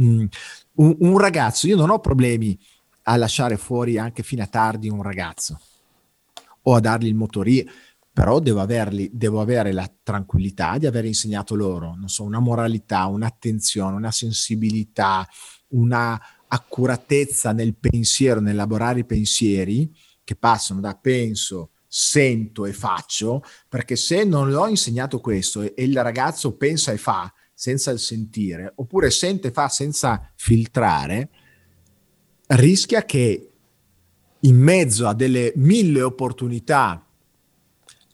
Mm, 0.00 0.24
un, 0.74 0.96
un 1.00 1.18
ragazzo, 1.18 1.66
io 1.66 1.76
non 1.76 1.90
ho 1.90 1.98
problemi 1.98 2.56
a 3.02 3.16
lasciare 3.16 3.56
fuori 3.56 3.98
anche 3.98 4.22
fino 4.22 4.44
a 4.44 4.46
tardi 4.46 4.88
un 4.88 5.02
ragazzo 5.02 5.58
o 6.62 6.74
a 6.74 6.80
dargli 6.80 7.06
il 7.06 7.14
motorino, 7.14 7.70
però 8.12 8.40
devo, 8.40 8.60
averli, 8.60 9.10
devo 9.12 9.40
avere 9.40 9.72
la 9.72 9.90
tranquillità 10.02 10.76
di 10.76 10.86
aver 10.86 11.06
insegnato 11.06 11.54
loro, 11.54 11.94
non 11.94 12.08
so, 12.08 12.24
una 12.24 12.40
moralità, 12.40 13.06
un'attenzione, 13.06 13.96
una 13.96 14.10
sensibilità, 14.10 15.26
una 15.68 16.20
accuratezza 16.46 17.52
nel 17.52 17.74
pensiero, 17.74 18.40
nell'elaborare 18.40 19.00
i 19.00 19.06
pensieri 19.06 19.90
che 20.22 20.36
passano 20.36 20.80
da 20.80 20.94
penso, 20.94 21.70
sento 21.86 22.66
e 22.66 22.72
faccio, 22.74 23.42
perché 23.68 23.96
se 23.96 24.24
non 24.24 24.50
le 24.50 24.56
ho 24.56 24.68
insegnato 24.68 25.20
questo 25.20 25.62
e 25.62 25.82
il 25.82 26.02
ragazzo 26.02 26.56
pensa 26.56 26.92
e 26.92 26.98
fa 26.98 27.32
senza 27.54 27.90
il 27.90 27.98
sentire, 27.98 28.72
oppure 28.76 29.10
sente 29.10 29.48
e 29.48 29.52
fa 29.52 29.68
senza 29.68 30.32
filtrare, 30.36 31.30
rischia 32.48 33.04
che 33.04 33.51
in 34.44 34.56
mezzo 34.56 35.06
a 35.06 35.14
delle 35.14 35.52
mille 35.56 36.02
opportunità 36.02 37.04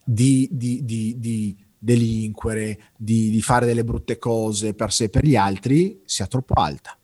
di, 0.05 0.49
di, 0.51 0.85
di, 0.85 1.19
di 1.19 1.57
delinquere, 1.79 2.91
di, 2.97 3.41
fare 3.43 3.67
delle 3.67 3.85
brutte 3.85 4.19
cose 4.19 4.75
per 4.75 4.93
sé 4.93 5.05
e 5.05 5.11
per 5.11 5.25
gli 5.25 5.37
altri, 5.37 6.01
sia 6.05 6.27
troppo 6.27 6.55
alta 6.55 6.99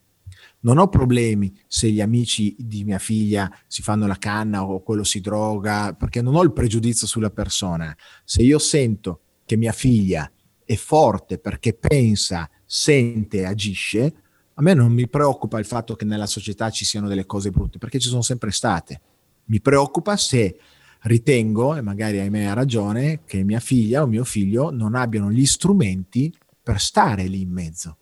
non 0.64 0.78
ho 0.78 0.88
problemi 0.88 1.54
se 1.66 1.90
gli 1.90 2.00
amici 2.00 2.54
di 2.58 2.84
mia 2.84 2.98
figlia 2.98 3.50
si 3.66 3.82
fanno 3.82 4.06
la 4.06 4.16
canna 4.16 4.64
o 4.64 4.82
quello 4.82 5.04
si 5.04 5.20
droga, 5.20 5.94
perché 5.94 6.22
non 6.22 6.34
ho 6.34 6.42
il 6.42 6.52
pregiudizio 6.52 7.06
sulla 7.06 7.30
persona. 7.30 7.94
Se 8.24 8.42
io 8.42 8.58
sento 8.58 9.20
che 9.44 9.56
mia 9.56 9.72
figlia 9.72 10.30
è 10.64 10.74
forte 10.74 11.38
perché 11.38 11.74
pensa, 11.74 12.48
sente 12.64 13.44
agisce, 13.44 14.14
a 14.54 14.62
me 14.62 14.72
non 14.72 14.92
mi 14.92 15.08
preoccupa 15.08 15.58
il 15.58 15.66
fatto 15.66 15.96
che 15.96 16.06
nella 16.06 16.26
società 16.26 16.70
ci 16.70 16.84
siano 16.84 17.08
delle 17.08 17.26
cose 17.26 17.50
brutte, 17.50 17.78
perché 17.78 17.98
ci 17.98 18.08
sono 18.08 18.22
sempre 18.22 18.50
state. 18.50 19.00
Mi 19.46 19.60
preoccupa 19.60 20.16
se 20.16 20.58
ritengo, 21.04 21.76
e 21.76 21.82
magari 21.82 22.18
ahimè 22.18 22.44
ha 22.44 22.52
ragione, 22.54 23.20
che 23.24 23.42
mia 23.42 23.60
figlia 23.60 24.02
o 24.02 24.06
mio 24.06 24.24
figlio 24.24 24.70
non 24.70 24.94
abbiano 24.94 25.30
gli 25.30 25.44
strumenti 25.44 26.34
per 26.62 26.80
stare 26.80 27.26
lì 27.26 27.42
in 27.42 27.50
mezzo. 27.50 27.96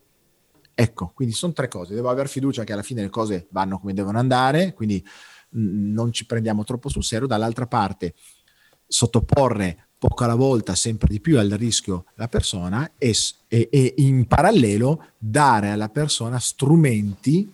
Ecco, 0.75 1.13
quindi 1.15 1.35
sono 1.35 1.53
tre 1.53 1.69
cose. 1.69 1.95
Devo 1.95 2.11
avere 2.11 2.29
fiducia 2.29 2.65
che 2.65 2.73
alla 2.73 2.83
fine 2.83 3.03
le 3.03 3.11
cose 3.11 3.47
vanno 3.51 3.79
come 3.79 3.93
devono 3.93 4.19
andare, 4.19 4.73
quindi 4.73 5.05
non 5.51 6.13
ci 6.13 6.27
prendiamo 6.27 6.65
troppo 6.65 6.89
sul 6.89 7.05
serio. 7.05 7.27
Dall'altra 7.27 7.67
parte, 7.67 8.15
sottoporre 8.87 9.89
poco 9.99 10.25
alla 10.25 10.35
volta, 10.35 10.75
sempre 10.75 11.09
di 11.09 11.21
più 11.21 11.39
al 11.39 11.51
rischio 11.51 12.07
la 12.15 12.29
persona 12.29 12.93
e, 12.99 13.15
e, 13.49 13.69
e 13.71 13.95
in 13.99 14.27
parallelo 14.27 15.07
dare 15.19 15.71
alla 15.71 15.89
persona 15.89 16.39
strumenti 16.39 17.53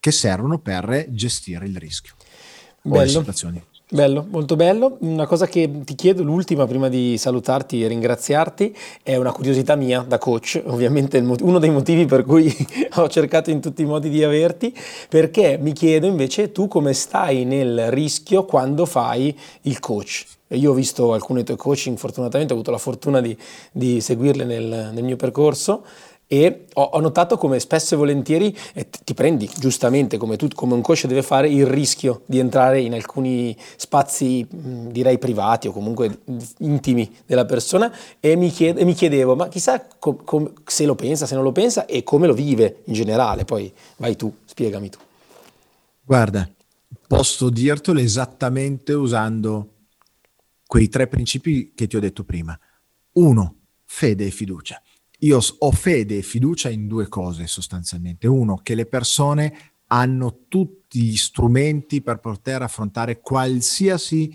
che 0.00 0.10
servono 0.10 0.58
per 0.58 1.06
gestire 1.10 1.66
il 1.66 1.76
rischio 1.76 2.14
Bello. 2.82 3.08
situazioni. 3.08 3.62
Bello, 3.92 4.26
molto 4.30 4.56
bello. 4.56 4.96
Una 5.00 5.26
cosa 5.26 5.46
che 5.46 5.70
ti 5.84 5.94
chiedo, 5.94 6.22
l'ultima 6.22 6.66
prima 6.66 6.88
di 6.88 7.18
salutarti 7.18 7.84
e 7.84 7.88
ringraziarti, 7.88 8.74
è 9.02 9.16
una 9.16 9.32
curiosità 9.32 9.76
mia 9.76 10.00
da 10.00 10.16
coach, 10.16 10.62
ovviamente 10.66 11.18
uno 11.18 11.58
dei 11.58 11.68
motivi 11.68 12.06
per 12.06 12.24
cui 12.24 12.50
ho 12.96 13.08
cercato 13.08 13.50
in 13.50 13.60
tutti 13.60 13.82
i 13.82 13.84
modi 13.84 14.08
di 14.08 14.24
averti, 14.24 14.74
perché 15.10 15.58
mi 15.60 15.72
chiedo 15.72 16.06
invece 16.06 16.52
tu 16.52 16.68
come 16.68 16.94
stai 16.94 17.44
nel 17.44 17.90
rischio 17.90 18.46
quando 18.46 18.86
fai 18.86 19.38
il 19.62 19.78
coach. 19.78 20.24
Io 20.48 20.70
ho 20.70 20.74
visto 20.74 21.12
alcune 21.12 21.44
tue 21.44 21.56
coaching, 21.56 21.98
fortunatamente 21.98 22.52
ho 22.52 22.56
avuto 22.56 22.70
la 22.70 22.78
fortuna 22.78 23.20
di, 23.20 23.36
di 23.72 24.00
seguirle 24.00 24.44
nel, 24.44 24.90
nel 24.92 25.04
mio 25.04 25.16
percorso 25.16 25.84
e 26.32 26.64
ho, 26.72 26.82
ho, 26.82 27.00
notato 27.00 27.36
come 27.36 27.60
spesso 27.60 27.92
e 27.92 27.98
volentieri 27.98 28.56
eh, 28.72 28.88
ti 28.88 29.12
prendi 29.12 29.50
giustamente 29.58 30.16
come, 30.16 30.36
tu, 30.38 30.48
come 30.54 30.72
un 30.72 30.80
coach 30.80 31.04
deve 31.04 31.20
fare 31.20 31.46
il 31.46 31.66
rischio 31.66 32.22
di 32.24 32.38
entrare 32.38 32.80
in 32.80 32.94
alcuni 32.94 33.54
spazi 33.76 34.46
mh, 34.48 34.88
direi 34.92 35.18
privati 35.18 35.68
o 35.68 35.72
comunque 35.72 36.20
intimi 36.60 37.14
della 37.26 37.44
persona 37.44 37.94
e 38.18 38.34
mi, 38.36 38.48
chied- 38.48 38.78
e 38.78 38.84
mi 38.86 38.94
chiedevo 38.94 39.36
ma 39.36 39.48
chissà 39.48 39.86
com- 39.98 40.24
com- 40.24 40.50
se 40.64 40.86
lo 40.86 40.94
pensa, 40.94 41.26
se 41.26 41.34
non 41.34 41.44
lo 41.44 41.52
pensa 41.52 41.84
e 41.84 42.02
come 42.02 42.26
lo 42.26 42.32
vive 42.32 42.80
in 42.84 42.94
generale, 42.94 43.44
poi 43.44 43.70
vai 43.98 44.16
tu, 44.16 44.34
spiegami 44.46 44.88
tu. 44.88 44.98
Guarda, 46.02 46.48
posso 47.08 47.50
dirtelo 47.50 48.00
esattamente 48.00 48.94
usando 48.94 49.68
quei 50.66 50.88
tre 50.88 51.08
principi 51.08 51.72
che 51.74 51.86
ti 51.86 51.94
ho 51.94 52.00
detto 52.00 52.24
prima. 52.24 52.58
Uno, 53.12 53.56
fede 53.84 54.24
e 54.24 54.30
fiducia 54.30 54.80
io 55.22 55.40
ho 55.58 55.70
fede 55.72 56.18
e 56.18 56.22
fiducia 56.22 56.68
in 56.68 56.86
due 56.86 57.08
cose 57.08 57.46
sostanzialmente. 57.46 58.26
Uno, 58.26 58.60
che 58.62 58.74
le 58.74 58.86
persone 58.86 59.72
hanno 59.88 60.44
tutti 60.48 61.02
gli 61.02 61.16
strumenti 61.16 62.02
per 62.02 62.18
poter 62.18 62.62
affrontare 62.62 63.20
qualsiasi 63.20 64.34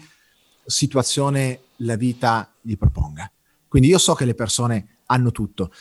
situazione 0.66 1.62
la 1.78 1.96
vita 1.96 2.54
gli 2.62 2.78
proponga. 2.78 3.30
Quindi 3.68 3.90
io 3.90 3.98
so 3.98 4.14
che 4.14 4.26
le 4.26 4.36
persone 4.36 5.00
hanno 5.08 5.32
tutto. 5.32 5.72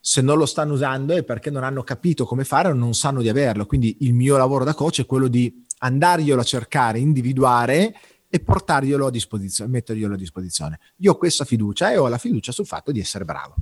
Se 0.00 0.20
non 0.22 0.38
lo 0.38 0.46
stanno 0.46 0.74
usando 0.74 1.14
è 1.14 1.22
perché 1.22 1.50
non 1.50 1.64
hanno 1.64 1.82
capito 1.82 2.24
come 2.24 2.44
fare 2.44 2.68
o 2.68 2.74
non 2.74 2.94
sanno 2.94 3.20
di 3.20 3.28
averlo. 3.28 3.66
Quindi 3.66 3.98
il 4.00 4.14
mio 4.14 4.36
lavoro 4.36 4.64
da 4.64 4.74
coach 4.74 5.02
è 5.02 5.06
quello 5.06 5.28
di 5.28 5.64
andarglielo 5.78 6.40
a 6.40 6.44
cercare, 6.44 6.98
individuare 6.98 7.94
e 8.28 8.40
portarglielo 8.40 9.06
a 9.06 9.10
disposizione, 9.10 9.70
metterglielo 9.70 10.14
a 10.14 10.16
disposizione. 10.16 10.78
Io 10.98 11.12
ho 11.12 11.16
questa 11.16 11.44
fiducia 11.44 11.90
e 11.90 11.96
ho 11.96 12.08
la 12.08 12.18
fiducia 12.18 12.52
sul 12.52 12.66
fatto 12.66 12.92
di 12.92 13.00
essere 13.00 13.24
bravo. 13.24 13.54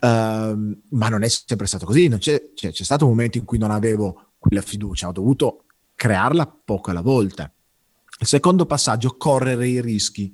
Uh, 0.00 0.80
ma 0.90 1.08
non 1.08 1.22
è 1.22 1.28
sempre 1.28 1.66
stato 1.66 1.84
così, 1.84 2.08
c'è, 2.08 2.52
c'è, 2.54 2.70
c'è, 2.70 2.84
stato 2.84 3.04
un 3.04 3.10
momento 3.10 3.36
in 3.36 3.44
cui 3.44 3.58
non 3.58 3.72
avevo 3.72 4.34
quella 4.38 4.62
fiducia, 4.62 5.08
ho 5.08 5.12
dovuto 5.12 5.64
crearla 5.94 6.46
poco 6.46 6.90
alla 6.90 7.00
volta. 7.00 7.52
Il 8.20 8.26
secondo 8.26 8.66
passaggio, 8.66 9.16
correre 9.16 9.66
i 9.66 9.80
rischi. 9.80 10.32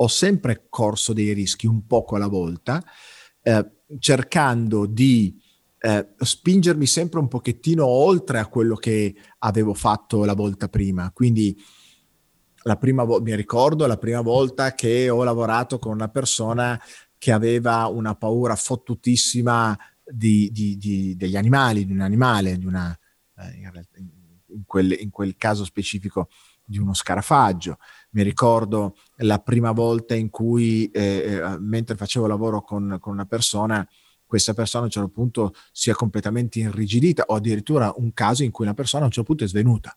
Ho 0.00 0.08
sempre 0.08 0.66
corso 0.68 1.12
dei 1.12 1.32
rischi 1.32 1.66
un 1.66 1.86
poco 1.86 2.16
alla 2.16 2.28
volta, 2.28 2.82
eh, 3.42 3.70
cercando 3.98 4.86
di 4.86 5.40
eh, 5.80 6.08
spingermi 6.18 6.86
sempre 6.86 7.20
un 7.20 7.28
pochettino 7.28 7.86
oltre 7.86 8.38
a 8.38 8.46
quello 8.46 8.74
che 8.76 9.14
avevo 9.38 9.74
fatto 9.74 10.24
la 10.24 10.34
volta 10.34 10.68
prima. 10.68 11.10
Quindi 11.12 11.56
la 12.62 12.76
prima 12.76 13.04
vo- 13.04 13.20
mi 13.20 13.34
ricordo 13.34 13.86
la 13.86 13.96
prima 13.96 14.20
volta 14.20 14.74
che 14.74 15.08
ho 15.08 15.22
lavorato 15.22 15.78
con 15.78 15.92
una 15.92 16.08
persona 16.08 16.80
che 17.16 17.32
aveva 17.32 17.86
una 17.86 18.14
paura 18.14 18.54
fottutissima 18.56 19.76
di, 20.04 20.50
di, 20.52 20.76
di, 20.78 21.16
degli 21.16 21.36
animali, 21.36 21.84
di 21.84 21.92
un 21.92 22.00
animale, 22.00 22.56
di 22.56 22.64
una, 22.64 22.96
eh, 23.38 23.70
in, 24.48 24.62
quel, 24.64 24.96
in, 25.00 25.10
quel, 25.10 25.36
caso 25.36 25.64
specifico 25.64 26.28
di 26.64 26.78
uno 26.78 26.94
scarafaggio. 26.94 27.78
Mi 28.10 28.22
ricordo 28.22 28.96
la 29.16 29.38
prima 29.38 29.72
volta 29.72 30.14
in 30.14 30.30
cui, 30.30 30.88
eh, 30.90 31.40
eh, 31.42 31.58
mentre 31.58 31.96
facevo 31.96 32.26
lavoro 32.26 32.62
con, 32.62 32.98
con, 33.00 33.12
una 33.12 33.26
persona, 33.26 33.86
questa 34.24 34.54
persona 34.54 34.84
a 34.84 34.86
un 34.86 34.92
certo 34.92 35.08
punto 35.08 35.54
si 35.72 35.90
è 35.90 35.92
completamente 35.92 36.60
irrigidita, 36.60 37.24
o 37.26 37.34
addirittura 37.34 37.92
un 37.96 38.12
caso 38.12 38.44
in 38.44 38.50
cui 38.50 38.64
una 38.64 38.74
persona 38.74 39.02
a 39.02 39.06
un 39.06 39.12
certo 39.12 39.28
punto 39.28 39.44
è 39.44 39.48
svenuta 39.48 39.96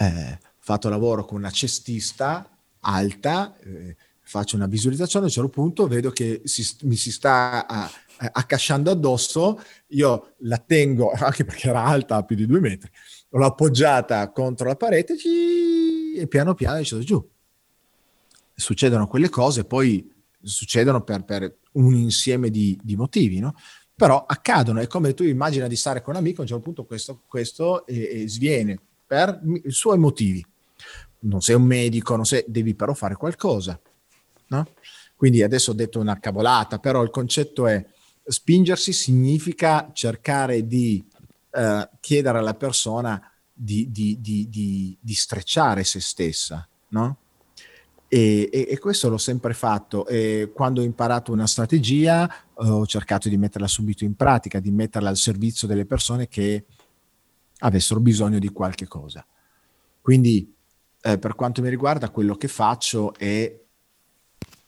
eh, 0.00 0.38
fatto 0.58 0.88
lavoro 0.88 1.24
con 1.24 1.38
una 1.38 1.50
cestista 1.50 2.48
alta, 2.80 3.56
eh, 3.58 3.96
faccio 4.22 4.56
una 4.56 4.66
visualizzazione, 4.66 5.26
a 5.26 5.28
un 5.28 5.34
certo 5.34 5.50
punto 5.50 5.86
vedo 5.86 6.10
che 6.10 6.40
si, 6.44 6.66
mi 6.82 6.96
si 6.96 7.12
sta 7.12 7.66
a, 7.66 7.90
accasciando 8.32 8.90
addosso, 8.90 9.60
io 9.88 10.34
la 10.38 10.56
tengo, 10.56 11.10
anche 11.20 11.44
perché 11.44 11.68
era 11.68 11.84
alta 11.84 12.24
più 12.24 12.34
di 12.34 12.46
due 12.46 12.60
metri, 12.60 12.90
l'ho 13.28 13.44
appoggiata 13.44 14.30
contro 14.30 14.68
la 14.68 14.76
parete 14.76 15.16
e 16.16 16.26
piano 16.26 16.54
piano 16.54 16.78
è 16.78 16.84
sceso 16.84 17.02
giù. 17.02 17.28
Succedono 18.54 19.06
quelle 19.06 19.28
cose, 19.28 19.64
poi 19.64 20.10
succedono 20.42 21.02
per, 21.02 21.24
per 21.24 21.58
un 21.72 21.94
insieme 21.94 22.50
di, 22.50 22.78
di 22.82 22.96
motivi, 22.96 23.38
no? 23.38 23.54
però 23.94 24.24
accadono, 24.26 24.80
è 24.80 24.86
come 24.86 25.12
tu 25.12 25.24
immagina 25.24 25.66
di 25.66 25.76
stare 25.76 26.00
con 26.00 26.14
un 26.14 26.20
amico, 26.20 26.40
a 26.40 26.42
un 26.42 26.48
certo 26.48 26.62
punto 26.62 26.84
questo, 26.86 27.22
questo 27.26 27.86
eh, 27.86 28.24
sviene 28.26 28.78
per 29.10 29.40
i 29.64 29.72
suoi 29.72 29.98
motivi. 29.98 30.46
Non 31.22 31.40
sei 31.40 31.56
un 31.56 31.64
medico, 31.64 32.14
non 32.14 32.24
sei, 32.24 32.44
devi 32.46 32.76
però 32.76 32.94
fare 32.94 33.16
qualcosa. 33.16 33.76
No? 34.50 34.68
Quindi 35.16 35.42
adesso 35.42 35.72
ho 35.72 35.74
detto 35.74 35.98
una 35.98 36.20
cavolata, 36.20 36.78
però 36.78 37.02
il 37.02 37.10
concetto 37.10 37.66
è 37.66 37.84
spingersi 38.24 38.92
significa 38.92 39.90
cercare 39.92 40.64
di 40.64 41.04
eh, 41.50 41.88
chiedere 41.98 42.38
alla 42.38 42.54
persona 42.54 43.20
di, 43.52 43.90
di, 43.90 44.18
di, 44.20 44.96
di 45.00 45.14
strecciare 45.14 45.82
se 45.82 45.98
stessa, 45.98 46.66
no? 46.90 47.16
E, 48.06 48.48
e, 48.52 48.66
e, 48.70 48.78
questo 48.78 49.08
l'ho 49.08 49.18
sempre 49.18 49.54
fatto. 49.54 50.06
E 50.06 50.52
quando 50.54 50.82
ho 50.82 50.84
imparato 50.84 51.32
una 51.32 51.48
strategia, 51.48 52.32
ho 52.54 52.86
cercato 52.86 53.28
di 53.28 53.36
metterla 53.36 53.68
subito 53.68 54.04
in 54.04 54.14
pratica, 54.14 54.60
di 54.60 54.70
metterla 54.70 55.08
al 55.08 55.16
servizio 55.16 55.66
delle 55.66 55.84
persone 55.84 56.28
che 56.28 56.64
avessero 57.60 58.00
bisogno 58.00 58.38
di 58.38 58.48
qualche 58.48 58.86
cosa. 58.86 59.24
Quindi, 60.00 60.54
eh, 61.02 61.18
per 61.18 61.34
quanto 61.34 61.62
mi 61.62 61.68
riguarda, 61.68 62.10
quello 62.10 62.34
che 62.36 62.48
faccio 62.48 63.14
è 63.14 63.58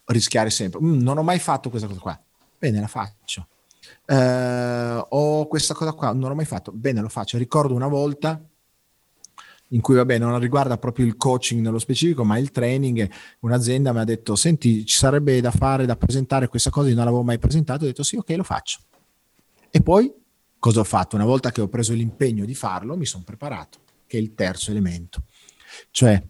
rischiare 0.05 0.49
sempre. 0.49 0.79
Mm, 0.81 1.01
non 1.01 1.17
ho 1.17 1.23
mai 1.23 1.39
fatto 1.39 1.69
questa 1.69 1.87
cosa 1.87 1.99
qua. 1.99 2.21
Bene, 2.57 2.79
la 2.79 2.87
faccio. 2.87 3.47
Eh, 4.05 5.05
ho 5.09 5.47
questa 5.47 5.73
cosa 5.73 5.93
qua, 5.93 6.13
non 6.13 6.29
l'ho 6.29 6.35
mai 6.35 6.45
fatto. 6.45 6.71
Bene, 6.71 7.01
lo 7.01 7.09
faccio. 7.09 7.37
Ricordo 7.37 7.73
una 7.73 7.87
volta 7.87 8.41
in 9.69 9.81
cui, 9.81 9.95
vabbè, 9.95 10.19
non 10.19 10.37
riguarda 10.39 10.77
proprio 10.77 11.05
il 11.05 11.17
coaching 11.17 11.61
nello 11.61 11.79
specifico, 11.79 12.23
ma 12.23 12.37
il 12.37 12.51
training, 12.51 13.09
un'azienda 13.39 13.91
mi 13.91 13.99
ha 13.99 14.03
detto, 14.03 14.35
senti, 14.35 14.85
ci 14.85 14.97
sarebbe 14.97 15.41
da 15.41 15.51
fare, 15.51 15.85
da 15.85 15.95
presentare 15.95 16.47
questa 16.47 16.69
cosa, 16.69 16.89
io 16.89 16.95
non 16.95 17.05
l'avevo 17.05 17.23
mai 17.23 17.39
presentato, 17.39 17.83
ho 17.83 17.87
detto 17.87 18.03
sì, 18.03 18.15
ok, 18.15 18.29
lo 18.29 18.43
faccio. 18.43 18.79
E 19.71 19.81
poi 19.81 20.13
Cosa 20.63 20.79
ho 20.79 20.85
fatto? 20.85 21.17
Una 21.17 21.25
volta 21.25 21.51
che 21.51 21.59
ho 21.59 21.67
preso 21.67 21.91
l'impegno 21.91 22.45
di 22.45 22.55
farlo, 22.55 22.95
mi 22.95 23.05
sono 23.05 23.25
preparato. 23.25 23.79
che 24.07 24.17
è 24.17 24.21
il 24.21 24.33
terzo 24.33 24.71
elemento. 24.71 25.25
Cioè, 25.91 26.25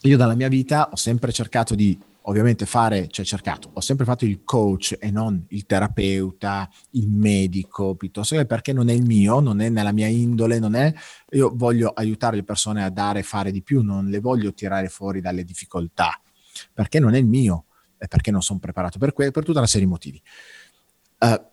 io 0.00 0.16
dalla 0.16 0.34
mia 0.34 0.48
vita 0.48 0.88
ho 0.90 0.96
sempre 0.96 1.30
cercato 1.30 1.76
di 1.76 1.96
ovviamente 2.22 2.66
fare, 2.66 3.06
cioè 3.06 3.24
cercato, 3.24 3.70
ho 3.72 3.80
sempre 3.80 4.04
fatto 4.04 4.24
il 4.24 4.42
coach 4.42 4.96
e 4.98 5.12
non 5.12 5.44
il 5.50 5.66
terapeuta, 5.66 6.68
il 6.92 7.08
medico, 7.10 7.94
piuttosto 7.94 8.34
che 8.34 8.44
perché 8.44 8.72
non 8.72 8.88
è 8.88 8.92
il 8.92 9.04
mio, 9.04 9.38
non 9.38 9.60
è 9.60 9.68
nella 9.68 9.92
mia 9.92 10.08
indole, 10.08 10.58
non 10.58 10.74
è, 10.74 10.92
io 11.30 11.52
voglio 11.54 11.90
aiutare 11.90 12.34
le 12.34 12.42
persone 12.42 12.82
a 12.82 12.90
dare 12.90 13.22
fare 13.22 13.52
di 13.52 13.62
più, 13.62 13.82
non 13.82 14.06
le 14.06 14.18
voglio 14.18 14.52
tirare 14.52 14.88
fuori 14.88 15.20
dalle 15.20 15.44
difficoltà, 15.44 16.20
perché 16.72 16.98
non 16.98 17.14
è 17.14 17.18
il 17.18 17.26
mio, 17.26 17.66
e 17.98 18.08
perché 18.08 18.32
non 18.32 18.42
sono 18.42 18.58
preparato 18.58 18.98
per 18.98 19.12
quello, 19.12 19.30
per 19.30 19.44
tutta 19.44 19.58
una 19.58 19.68
serie 19.68 19.86
di 19.86 19.92
motivi. 19.92 20.20
Uh, 21.20 21.49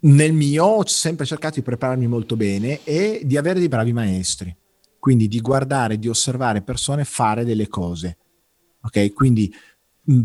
nel 0.00 0.32
mio 0.32 0.64
ho 0.64 0.86
sempre 0.86 1.26
cercato 1.26 1.56
di 1.56 1.62
prepararmi 1.62 2.06
molto 2.06 2.36
bene 2.36 2.82
e 2.84 3.22
di 3.24 3.36
avere 3.36 3.58
dei 3.58 3.68
bravi 3.68 3.92
maestri, 3.92 4.54
quindi 4.98 5.28
di 5.28 5.40
guardare, 5.40 5.98
di 5.98 6.08
osservare 6.08 6.62
persone 6.62 7.04
fare 7.04 7.44
delle 7.44 7.68
cose. 7.68 8.18
Ok, 8.82 9.12
quindi 9.12 9.52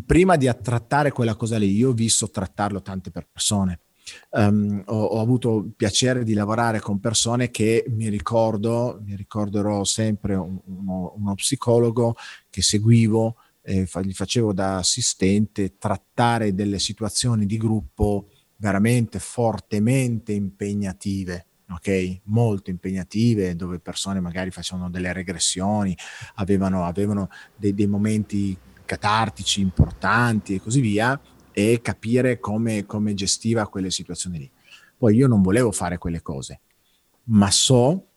prima 0.05 0.35
di 0.37 0.49
trattare 0.61 1.11
quella 1.11 1.35
cosa 1.35 1.57
lì, 1.57 1.75
io 1.75 1.89
ho 1.89 1.93
visto 1.93 2.29
trattarlo 2.29 2.81
tante 2.81 3.11
persone. 3.11 3.81
Um, 4.29 4.83
ho, 4.85 5.03
ho, 5.03 5.19
avuto 5.19 5.63
il 5.65 5.73
piacere 5.75 6.23
di 6.23 6.35
lavorare 6.35 6.79
con 6.79 6.99
persone 6.99 7.49
che 7.49 7.85
mi 7.87 8.07
ricordo, 8.07 9.01
mi 9.03 9.15
ricorderò 9.15 9.83
sempre 9.83 10.35
un, 10.35 10.59
uno, 10.63 11.13
uno, 11.17 11.33
psicologo 11.33 12.15
che 12.51 12.61
seguivo, 12.61 13.35
eh, 13.63 13.87
fa, 13.87 14.01
gli 14.01 14.13
facevo 14.13 14.53
da 14.53 14.77
assistente, 14.77 15.77
trattare 15.79 16.53
delle 16.53 16.77
situazioni 16.77 17.47
di 17.47 17.57
gruppo 17.57 18.27
veramente 18.65 19.19
fortemente 19.19 20.33
impegnative 20.33 21.45
ok? 21.67 22.21
Molto 22.25 22.69
impegnative, 22.69 23.55
dove 23.55 23.79
persone 23.79 24.19
magari 24.19 24.51
facevano 24.51 24.89
delle 24.89 25.11
regressioni, 25.13 25.97
avevano, 26.35 26.85
avevano 26.85 27.29
dei, 27.55 27.73
dei, 27.73 27.87
momenti 27.87 28.55
catartici 28.85 29.61
importanti 29.61 30.55
e 30.55 30.61
così 30.61 30.79
via, 30.79 31.19
e 31.51 31.81
capire 31.81 32.39
come, 32.39 32.85
come 32.85 33.15
gestiva 33.15 33.67
quelle 33.67 33.89
situazioni 33.89 34.37
lì. 34.37 34.51
Poi 34.97 35.15
io 35.15 35.27
non 35.27 35.41
volevo 35.41 35.71
fare 35.71 35.97
quelle 35.97 36.21
cose, 36.21 36.61
ma 37.25 37.49
so 37.49 38.09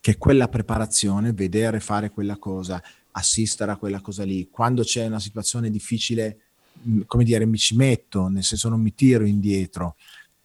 che 0.00 0.18
quella 0.18 0.48
preparazione, 0.48 1.32
vedere 1.32 1.78
fare 1.78 2.10
quella 2.10 2.36
cosa, 2.36 2.82
assistere 3.12 3.70
a 3.70 3.76
quella 3.76 4.00
cosa 4.00 4.24
lì, 4.24 4.48
quando 4.50 4.82
c'è 4.82 5.06
una 5.06 5.20
situazione 5.20 5.70
difficile, 5.70 6.41
come 7.06 7.24
dire, 7.24 7.46
mi 7.46 7.58
ci 7.58 7.76
metto, 7.76 8.28
nel 8.28 8.44
senso 8.44 8.68
non 8.68 8.80
mi 8.80 8.94
tiro 8.94 9.24
indietro, 9.24 9.96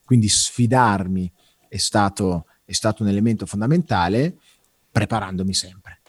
quindi 0.04 0.30
sfidarmi, 0.30 1.32
è 1.68 1.78
stato, 1.78 2.46
è 2.64 2.72
stato 2.72 3.04
un 3.04 3.10
elemento 3.10 3.46
fondamentale 3.46 4.38
preparandomi 4.92 5.54
sempre. 5.54 6.00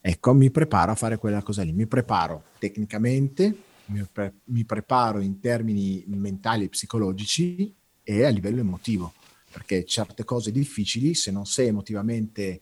Ecco, 0.00 0.34
mi 0.34 0.50
preparo 0.50 0.92
a 0.92 0.94
fare 0.94 1.18
quella 1.18 1.42
cosa 1.42 1.62
lì, 1.62 1.72
mi 1.72 1.86
preparo 1.86 2.44
tecnicamente, 2.58 3.62
mi, 3.86 4.06
pre- 4.10 4.34
mi 4.44 4.64
preparo 4.64 5.20
in 5.20 5.40
termini 5.40 6.04
mentali 6.06 6.64
e 6.64 6.68
psicologici 6.68 7.74
e 8.02 8.24
a 8.24 8.28
livello 8.28 8.60
emotivo, 8.60 9.12
perché 9.50 9.84
certe 9.84 10.24
cose 10.24 10.52
difficili, 10.52 11.14
se 11.14 11.30
non 11.30 11.46
sei 11.46 11.68
emotivamente 11.68 12.60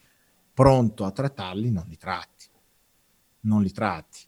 pronto 0.54 1.04
a 1.04 1.10
trattarli, 1.10 1.70
non 1.70 1.84
li 1.88 1.98
tratti. 1.98 2.46
Non 3.40 3.62
li 3.62 3.72
tratti. 3.72 4.20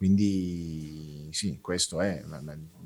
Quindi 0.00 1.28
sì, 1.30 1.58
questo 1.60 2.00
è, 2.00 2.24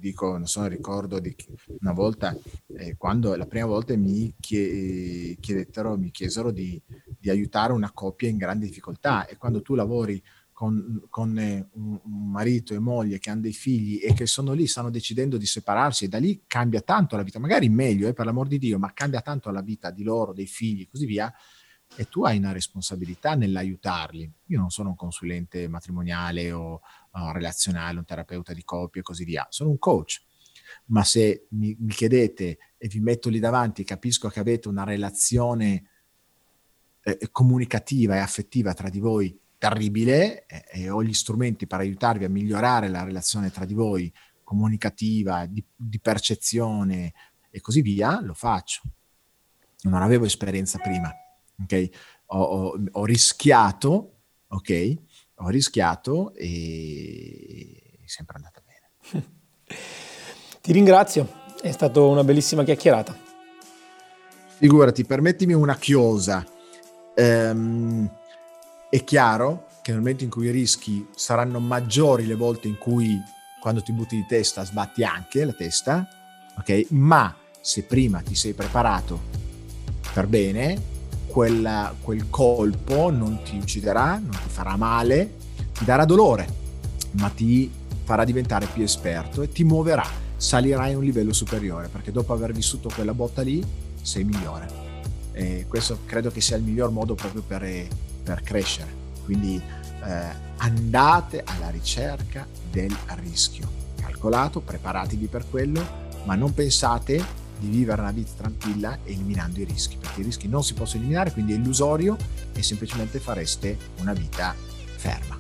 dico, 0.01 0.33
non 0.33 0.49
so, 0.49 0.67
ricordo 0.67 1.21
di 1.21 1.33
una 1.79 1.93
volta, 1.93 2.37
eh, 2.77 2.97
quando 2.97 3.37
la 3.37 3.47
prima 3.47 3.67
volta 3.67 3.97
mi 3.97 4.35
chiedettero, 4.41 5.97
mi 5.97 6.11
chiesero 6.11 6.51
di, 6.51 6.83
di, 7.17 7.31
aiutare 7.31 7.73
una 7.73 7.93
coppia 7.93 8.29
in 8.29 8.37
grande 8.37 8.67
difficoltà 8.67 9.27
e 9.27 9.37
quando 9.37 9.63
tu 9.63 9.77
lavori 9.77 10.21
con, 10.51 11.05
con 11.09 11.39
eh, 11.39 11.69
un, 11.75 12.01
un, 12.03 12.31
marito 12.33 12.75
e 12.75 12.81
moglie 12.81 13.21
che 13.21 13.31
hanno 13.31 13.43
dei 13.43 13.53
figli 13.53 14.01
e 14.03 14.13
che 14.13 14.27
sono 14.27 14.53
lì, 14.53 14.67
stanno 14.67 14.91
decidendo 14.91 15.37
di 15.37 15.47
separarsi 15.47 16.07
e 16.07 16.09
da 16.09 16.19
lì 16.19 16.43
cambia 16.49 16.81
tanto 16.81 17.15
la 17.15 17.23
vita, 17.23 17.39
magari 17.39 17.69
meglio, 17.69 18.09
eh, 18.09 18.13
per 18.13 18.27
l'amor 18.27 18.49
di 18.49 18.59
Dio, 18.59 18.81
ma 18.81 18.93
cambia 18.93 19.21
tanto 19.21 19.53
la 19.53 19.63
vita 19.63 19.93
di 19.93 20.03
loro, 20.03 20.33
dei 20.33 20.47
figli 20.47 20.81
e 20.81 20.89
così 20.91 21.07
via, 21.07 21.33
e 21.97 22.09
tu 22.09 22.25
hai 22.25 22.39
una 22.39 22.53
responsabilità 22.53 23.35
nell'aiutarli. 23.35 24.31
Io 24.47 24.59
non 24.59 24.71
sono 24.71 24.91
un 24.91 24.97
consulente 24.97 25.69
matrimoniale 25.69 26.53
o, 26.53 26.81
o 27.11 27.33
relazionale, 27.33 27.99
un 27.99 28.05
terapeuta 28.05 28.53
di 28.53 28.65
coppia 28.65 29.01
e 29.01 29.05
così 29.05 29.25
via, 29.25 29.47
sono 29.51 29.71
un 29.71 29.79
coach. 29.79 30.23
Ma 30.87 31.05
se 31.05 31.47
mi, 31.51 31.77
mi 31.79 31.93
chiedete 31.93 32.59
e 32.77 32.89
vi 32.89 33.01
metto 33.01 33.29
lì 33.29 33.39
davanti, 33.39 33.85
capisco 33.85 34.29
che 34.29 34.41
avete 34.41 34.69
una 34.69 34.85
relazione 34.85 35.85
eh, 37.03 37.29
comunicativa 37.31 38.17
e 38.17 38.19
affettiva 38.19 38.75
tra 38.75 38.89
di 38.89 38.99
voi 38.99 39.39
terribile 39.57 40.47
eh, 40.47 40.65
e 40.73 40.91
ho 40.91 41.03
gli 41.03 41.15
strumenti 41.15 41.67
per 41.67 41.81
aiutarvi 41.81 42.25
a 42.25 42.31
migliorare 42.31 42.89
la 42.89 43.05
relazione 43.05 43.51
tra 43.51 43.65
di 43.65 43.75
voi 43.75 44.13
comunicativa, 44.43 45.47
di, 45.47 45.65
di 45.75 46.01
percezione 46.01 47.15
e 47.51 47.61
così 47.61 47.81
via, 47.81 48.21
lo 48.21 48.35
faccio. 48.35 48.83
Non 49.83 50.03
avevo 50.03 50.25
esperienza 50.25 50.79
prima 50.79 51.15
ok? 51.63 51.89
Ho, 52.27 52.43
ho, 52.43 52.85
ho 52.93 53.05
rischiato, 53.05 54.23
ok? 54.49 54.95
Ho 55.37 55.49
rischiato 55.49 56.33
e 56.35 58.01
è 58.05 58.09
sempre 58.09 58.37
andata 58.37 58.63
bene. 58.65 59.33
Ti 60.61 60.73
ringrazio, 60.73 61.31
è 61.61 61.71
stata 61.73 62.01
una 62.01 62.25
bellissima 62.25 62.65
chiacchierata. 62.65 63.17
Figurati, 64.57 65.05
permettimi 65.05 65.53
una 65.53 65.77
chiosa. 65.77 66.47
Um, 67.17 68.11
è 68.89 69.05
chiaro 69.05 69.67
che 69.83 69.91
nel 69.91 70.01
momento 70.01 70.25
in 70.25 70.31
cui 70.31 70.47
i 70.47 70.51
rischi 70.51 71.07
saranno 71.15 71.61
maggiori 71.61 72.27
le 72.27 72.35
volte 72.35 72.69
in 72.69 72.79
cui 72.79 73.21
quando 73.61 73.83
ti 73.83 73.93
butti 73.93 74.17
di 74.17 74.27
testa 74.27 74.65
sbatti 74.65 75.05
anche 75.05 75.45
la 75.45 75.53
testa, 75.53 76.09
ok? 76.59 76.87
Ma 76.91 77.35
se 77.61 77.85
prima 77.85 78.21
ti 78.21 78.35
sei 78.35 78.53
preparato 78.53 79.21
per 80.13 80.27
bene, 80.27 80.94
quella, 81.35 81.93
quel 82.01 82.31
colpo 82.31 83.11
non 83.11 83.41
ti 83.43 83.57
ucciderà, 83.57 84.21
non 84.21 84.31
ti 84.31 84.49
farà 84.49 84.77
male, 84.77 85.35
ti 85.73 85.85
darà 85.85 86.05
dolore, 86.05 86.47
ma 87.19 87.29
ti 87.29 87.69
farà 88.05 88.23
diventare 88.25 88.67
più 88.67 88.85
esperto 88.85 89.43
e 89.43 89.49
ti 89.49 89.65
muoverà, 89.65 90.07
salirai 90.37 90.93
a 90.93 90.97
un 90.97 91.03
livello 91.03 91.33
superiore, 91.33 91.89
perché 91.89 92.13
dopo 92.13 92.33
aver 92.33 92.53
vissuto 92.53 92.89
quella 92.95 93.15
botta 93.15 93.43
lì 93.43 93.61
sei 94.01 94.23
migliore. 94.23 94.69
E 95.33 95.67
questo 95.67 95.99
credo 96.07 96.31
che 96.31 96.41
sia 96.41 96.57
il 96.57 96.63
miglior 96.63 96.93
modo 96.93 97.17
proprio 97.17 97.43
per, 97.43 97.89
per 98.23 98.41
crescere. 98.43 98.95
Quindi 99.25 99.61
eh, 100.05 100.27
andate 100.59 101.43
alla 101.45 101.71
ricerca 101.71 102.47
del 102.71 102.97
rischio. 103.25 103.69
Calcolato, 104.01 104.61
preparatevi 104.61 105.27
per 105.27 105.47
quello, 105.51 105.85
ma 106.27 106.37
non 106.37 106.55
pensate 106.55 107.43
di 107.59 107.69
vivere 107.69 108.01
una 108.01 108.11
vita 108.11 108.33
tranquilla 108.37 108.99
eliminando 109.05 109.61
i 109.61 109.65
rischi, 109.65 109.97
perché 109.97 110.21
i 110.21 110.25
rischi 110.25 110.49
non 110.49 110.63
si 110.65 110.75
possono 110.75 111.01
eliminare, 111.01 111.33
quindi 111.33 111.53
è 111.53 111.57
illusorio 111.57 112.17
e 112.53 112.63
semplicemente 112.63 113.19
fareste 113.21 113.77
una 114.01 114.13
vita 114.13 114.55
ferma. 114.97 115.37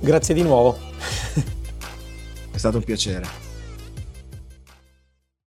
Grazie 0.00 0.34
di 0.34 0.42
nuovo. 0.42 0.78
è 2.50 2.58
stato 2.58 2.78
un 2.78 2.84
piacere. 2.84 3.43